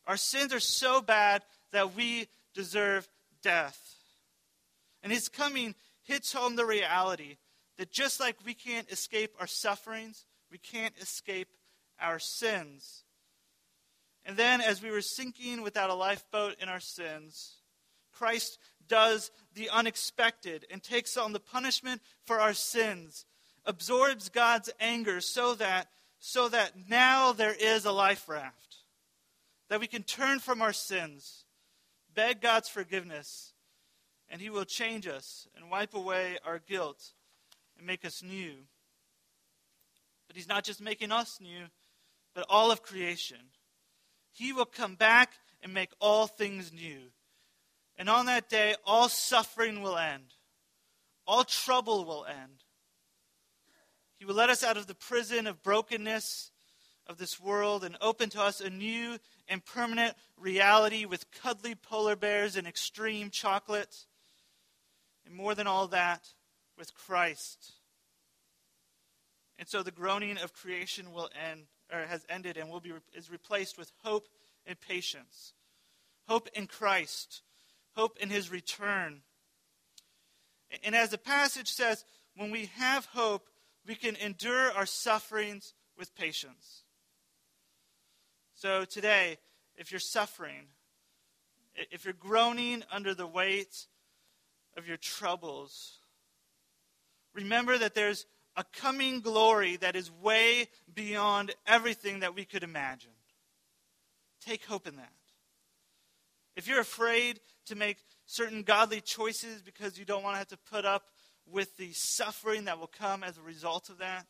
Our 0.06 0.16
sins 0.16 0.54
are 0.54 0.60
so 0.60 1.00
bad 1.00 1.42
that 1.72 1.94
we 1.94 2.28
deserve 2.54 3.08
death. 3.42 3.78
And 5.02 5.12
his 5.12 5.28
coming 5.28 5.74
hits 6.02 6.32
home 6.32 6.56
the 6.56 6.66
reality 6.66 7.36
that 7.78 7.90
just 7.90 8.20
like 8.20 8.36
we 8.44 8.54
can't 8.54 8.90
escape 8.90 9.34
our 9.38 9.46
sufferings, 9.46 10.26
we 10.50 10.58
can't 10.58 10.96
escape 10.98 11.48
our 12.00 12.18
sins. 12.18 13.04
And 14.24 14.36
then, 14.36 14.60
as 14.60 14.82
we 14.82 14.90
were 14.90 15.00
sinking 15.00 15.62
without 15.62 15.90
a 15.90 15.94
lifeboat 15.94 16.56
in 16.60 16.68
our 16.68 16.80
sins, 16.80 17.56
Christ 18.12 18.58
does 18.86 19.30
the 19.54 19.70
unexpected 19.70 20.66
and 20.70 20.82
takes 20.82 21.16
on 21.16 21.32
the 21.32 21.40
punishment 21.40 22.02
for 22.26 22.40
our 22.40 22.52
sins, 22.52 23.24
absorbs 23.64 24.28
God's 24.28 24.70
anger 24.78 25.20
so 25.20 25.54
that, 25.54 25.88
so 26.18 26.48
that 26.48 26.88
now 26.88 27.32
there 27.32 27.54
is 27.58 27.84
a 27.84 27.92
life 27.92 28.28
raft, 28.28 28.76
that 29.68 29.80
we 29.80 29.86
can 29.86 30.02
turn 30.02 30.38
from 30.38 30.60
our 30.60 30.72
sins, 30.72 31.44
beg 32.14 32.40
God's 32.40 32.68
forgiveness, 32.68 33.54
and 34.28 34.40
He 34.40 34.50
will 34.50 34.64
change 34.64 35.06
us 35.06 35.48
and 35.56 35.70
wipe 35.70 35.94
away 35.94 36.36
our 36.44 36.58
guilt 36.58 37.12
and 37.78 37.86
make 37.86 38.04
us 38.04 38.22
new. 38.22 38.52
But 40.26 40.36
He's 40.36 40.48
not 40.48 40.64
just 40.64 40.80
making 40.80 41.10
us 41.10 41.38
new, 41.40 41.66
but 42.34 42.46
all 42.48 42.70
of 42.70 42.82
creation. 42.82 43.38
He 44.40 44.54
will 44.54 44.64
come 44.64 44.94
back 44.94 45.34
and 45.62 45.74
make 45.74 45.90
all 46.00 46.26
things 46.26 46.72
new. 46.72 47.12
And 47.98 48.08
on 48.08 48.24
that 48.24 48.48
day, 48.48 48.74
all 48.86 49.10
suffering 49.10 49.82
will 49.82 49.98
end, 49.98 50.32
all 51.26 51.44
trouble 51.44 52.06
will 52.06 52.24
end. 52.24 52.64
He 54.18 54.24
will 54.24 54.34
let 54.34 54.48
us 54.48 54.64
out 54.64 54.78
of 54.78 54.86
the 54.86 54.94
prison 54.94 55.46
of 55.46 55.62
brokenness 55.62 56.52
of 57.06 57.18
this 57.18 57.38
world 57.38 57.84
and 57.84 57.98
open 58.00 58.30
to 58.30 58.40
us 58.40 58.62
a 58.62 58.70
new 58.70 59.18
and 59.46 59.62
permanent 59.62 60.14
reality 60.38 61.04
with 61.04 61.30
cuddly 61.42 61.74
polar 61.74 62.16
bears 62.16 62.56
and 62.56 62.66
extreme 62.66 63.28
chocolate. 63.28 64.06
And 65.26 65.34
more 65.34 65.54
than 65.54 65.66
all 65.66 65.86
that, 65.88 66.28
with 66.78 66.94
Christ. 66.94 67.72
And 69.58 69.68
so 69.68 69.82
the 69.82 69.90
groaning 69.90 70.38
of 70.38 70.54
creation 70.54 71.12
will 71.12 71.28
end, 71.50 71.66
or 71.92 72.06
has 72.06 72.24
ended, 72.28 72.56
and 72.56 72.70
will 72.70 72.80
be 72.80 72.92
is 73.14 73.30
replaced 73.30 73.78
with 73.78 73.92
hope 74.02 74.28
and 74.66 74.80
patience. 74.80 75.52
Hope 76.26 76.48
in 76.54 76.66
Christ 76.66 77.42
hope 78.00 78.18
in 78.20 78.30
his 78.30 78.50
return. 78.50 79.22
And 80.84 80.94
as 80.94 81.10
the 81.10 81.18
passage 81.18 81.68
says, 81.68 82.04
when 82.36 82.50
we 82.50 82.70
have 82.76 83.06
hope, 83.06 83.48
we 83.86 83.94
can 83.94 84.16
endure 84.16 84.72
our 84.72 84.86
sufferings 84.86 85.74
with 85.98 86.14
patience. 86.14 86.84
So 88.54 88.84
today, 88.84 89.38
if 89.76 89.90
you're 89.90 90.00
suffering, 90.00 90.68
if 91.90 92.04
you're 92.04 92.14
groaning 92.14 92.84
under 92.92 93.14
the 93.14 93.26
weight 93.26 93.86
of 94.76 94.86
your 94.86 94.98
troubles, 94.98 95.98
remember 97.34 97.78
that 97.78 97.94
there's 97.94 98.26
a 98.56 98.64
coming 98.64 99.20
glory 99.20 99.76
that 99.76 99.96
is 99.96 100.10
way 100.10 100.68
beyond 100.92 101.54
everything 101.66 102.20
that 102.20 102.34
we 102.34 102.44
could 102.44 102.62
imagine. 102.62 103.12
Take 104.44 104.64
hope 104.64 104.86
in 104.86 104.96
that. 104.96 105.12
If 106.56 106.66
you're 106.66 106.80
afraid 106.80 107.40
to 107.66 107.76
make 107.76 107.98
certain 108.26 108.62
godly 108.62 109.00
choices 109.00 109.62
because 109.62 109.98
you 109.98 110.04
don't 110.04 110.22
want 110.22 110.34
to 110.34 110.38
have 110.38 110.48
to 110.48 110.58
put 110.70 110.84
up 110.84 111.04
with 111.50 111.76
the 111.76 111.92
suffering 111.92 112.64
that 112.64 112.78
will 112.78 112.86
come 112.86 113.22
as 113.22 113.38
a 113.38 113.42
result 113.42 113.88
of 113.88 113.98
that, 113.98 114.26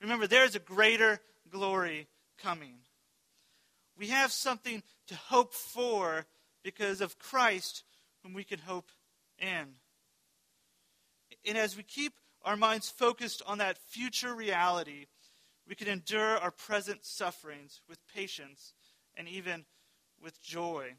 remember 0.00 0.26
there 0.26 0.44
is 0.44 0.54
a 0.54 0.60
greater 0.60 1.20
glory 1.50 2.08
coming. 2.42 2.74
We 3.98 4.08
have 4.08 4.30
something 4.30 4.82
to 5.08 5.14
hope 5.14 5.54
for 5.54 6.26
because 6.62 7.00
of 7.00 7.18
Christ, 7.18 7.84
whom 8.22 8.34
we 8.34 8.44
can 8.44 8.58
hope 8.58 8.90
in. 9.38 9.66
And 11.46 11.56
as 11.56 11.76
we 11.76 11.82
keep 11.82 12.12
our 12.46 12.56
minds 12.56 12.88
focused 12.88 13.42
on 13.46 13.58
that 13.58 13.76
future 13.76 14.34
reality, 14.34 15.06
we 15.68 15.74
can 15.74 15.88
endure 15.88 16.38
our 16.38 16.52
present 16.52 17.04
sufferings 17.04 17.80
with 17.88 17.98
patience 18.14 18.72
and 19.16 19.28
even 19.28 19.64
with 20.22 20.40
joy. 20.40 20.94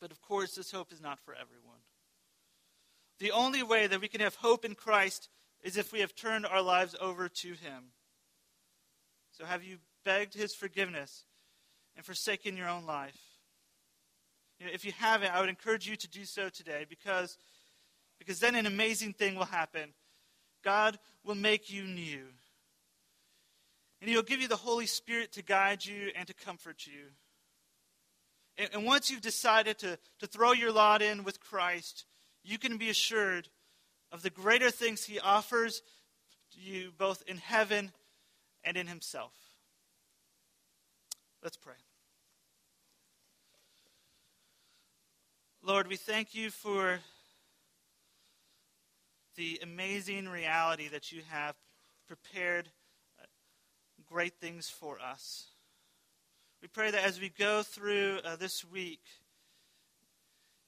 But 0.00 0.10
of 0.10 0.20
course, 0.20 0.56
this 0.56 0.72
hope 0.72 0.92
is 0.92 1.00
not 1.00 1.20
for 1.20 1.32
everyone. 1.32 1.78
The 3.20 3.30
only 3.30 3.62
way 3.62 3.86
that 3.86 4.00
we 4.00 4.08
can 4.08 4.20
have 4.20 4.34
hope 4.34 4.64
in 4.64 4.74
Christ 4.74 5.28
is 5.62 5.76
if 5.76 5.92
we 5.92 6.00
have 6.00 6.14
turned 6.16 6.44
our 6.44 6.60
lives 6.60 6.96
over 7.00 7.28
to 7.28 7.48
Him. 7.48 7.92
So, 9.30 9.44
have 9.44 9.62
you 9.62 9.78
begged 10.04 10.34
His 10.34 10.54
forgiveness 10.54 11.24
and 11.96 12.04
forsaken 12.04 12.56
your 12.56 12.68
own 12.68 12.84
life? 12.84 13.18
You 14.58 14.66
know, 14.66 14.72
if 14.74 14.84
you 14.84 14.92
haven't, 14.92 15.32
I 15.32 15.40
would 15.40 15.48
encourage 15.48 15.88
you 15.88 15.96
to 15.96 16.08
do 16.08 16.24
so 16.24 16.48
today 16.48 16.84
because, 16.88 17.38
because 18.24 18.40
then 18.40 18.54
an 18.54 18.66
amazing 18.66 19.12
thing 19.12 19.36
will 19.36 19.44
happen. 19.44 19.92
God 20.62 20.98
will 21.24 21.34
make 21.34 21.70
you 21.70 21.84
new. 21.84 22.24
And 24.00 24.10
He'll 24.10 24.22
give 24.22 24.40
you 24.40 24.48
the 24.48 24.56
Holy 24.56 24.86
Spirit 24.86 25.32
to 25.32 25.42
guide 25.42 25.84
you 25.84 26.10
and 26.16 26.26
to 26.26 26.34
comfort 26.34 26.86
you. 26.86 27.10
And, 28.56 28.70
and 28.72 28.86
once 28.86 29.10
you've 29.10 29.20
decided 29.20 29.78
to, 29.78 29.98
to 30.20 30.26
throw 30.26 30.52
your 30.52 30.72
lot 30.72 31.02
in 31.02 31.24
with 31.24 31.40
Christ, 31.40 32.04
you 32.42 32.58
can 32.58 32.76
be 32.76 32.90
assured 32.90 33.48
of 34.10 34.22
the 34.22 34.30
greater 34.30 34.70
things 34.70 35.04
He 35.04 35.18
offers 35.18 35.82
to 36.54 36.60
you 36.60 36.92
both 36.96 37.22
in 37.26 37.36
heaven 37.36 37.92
and 38.62 38.76
in 38.76 38.86
Himself. 38.86 39.32
Let's 41.42 41.56
pray. 41.56 41.74
Lord, 45.62 45.88
we 45.88 45.96
thank 45.96 46.34
you 46.34 46.50
for 46.50 47.00
the 49.36 49.60
amazing 49.62 50.28
reality 50.28 50.88
that 50.88 51.12
you 51.12 51.22
have 51.30 51.54
prepared 52.06 52.68
uh, 53.20 53.24
great 54.08 54.34
things 54.40 54.68
for 54.68 54.98
us. 55.00 55.46
We 56.62 56.68
pray 56.68 56.90
that 56.90 57.04
as 57.04 57.20
we 57.20 57.28
go 57.28 57.62
through 57.62 58.20
uh, 58.24 58.36
this 58.36 58.64
week, 58.64 59.02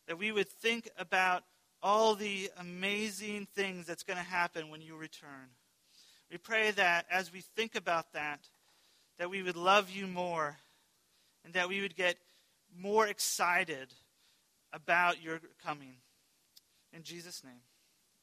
that 0.07 0.18
we 0.18 0.33
would 0.33 0.48
think 0.48 0.88
about 0.98 1.44
all 1.83 2.14
the 2.14 2.50
amazing 2.59 3.46
things 3.55 3.87
that's 3.87 4.02
going 4.02 4.18
to 4.18 4.24
happen 4.24 4.70
when 4.70 4.81
you 4.81 4.96
return. 4.96 5.50
We 6.31 6.38
pray 6.38 6.70
that 6.72 7.07
as 7.11 7.33
we 7.33 7.40
think 7.40 7.76
about 7.76 8.12
that, 8.12 8.40
that 9.18 9.31
we 9.31 9.42
would 9.42 9.57
love 9.57 9.90
you 9.90 10.07
more 10.07 10.57
and 11.44 11.55
that 11.55 11.68
we 11.68 11.81
would 11.81 11.96
get 11.96 12.16
more 12.76 13.07
excited 13.07 13.88
about 14.72 15.22
your 15.22 15.40
coming. 15.64 15.94
In 16.92 17.02
Jesus' 17.02 17.44
name, 17.44 17.62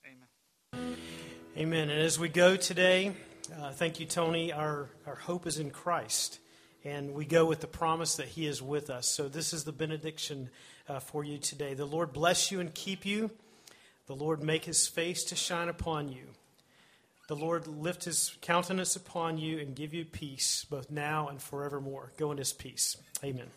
amen. 0.05 0.32
Amen. 1.55 1.91
And 1.91 2.01
as 2.01 2.17
we 2.17 2.29
go 2.29 2.55
today, 2.55 3.13
uh, 3.55 3.71
thank 3.71 3.99
you, 3.99 4.07
Tony. 4.07 4.51
Our, 4.51 4.89
our 5.05 5.13
hope 5.13 5.45
is 5.45 5.59
in 5.59 5.69
Christ 5.69 6.39
and 6.83 7.13
we 7.13 7.25
go 7.25 7.45
with 7.45 7.61
the 7.61 7.67
promise 7.67 8.15
that 8.15 8.27
He 8.27 8.47
is 8.47 8.59
with 8.59 8.89
us. 8.89 9.07
So, 9.07 9.29
this 9.29 9.53
is 9.53 9.63
the 9.63 9.71
benediction 9.71 10.49
uh, 10.89 10.99
for 10.99 11.23
you 11.23 11.37
today. 11.37 11.75
The 11.75 11.85
Lord 11.85 12.11
bless 12.11 12.51
you 12.51 12.59
and 12.59 12.73
keep 12.73 13.05
you. 13.05 13.29
The 14.07 14.15
Lord 14.15 14.41
make 14.41 14.65
His 14.65 14.87
face 14.87 15.23
to 15.25 15.35
shine 15.35 15.69
upon 15.69 16.09
you. 16.09 16.23
The 17.27 17.35
Lord 17.35 17.67
lift 17.67 18.03
his 18.03 18.35
countenance 18.41 18.97
upon 18.97 19.37
you 19.37 19.59
and 19.59 19.73
give 19.73 19.93
you 19.93 20.03
peace, 20.03 20.65
both 20.69 20.91
now 20.91 21.29
and 21.29 21.41
forevermore. 21.41 22.11
Go 22.17 22.31
in 22.33 22.37
his 22.37 22.51
peace. 22.51 22.97
Amen. 23.23 23.47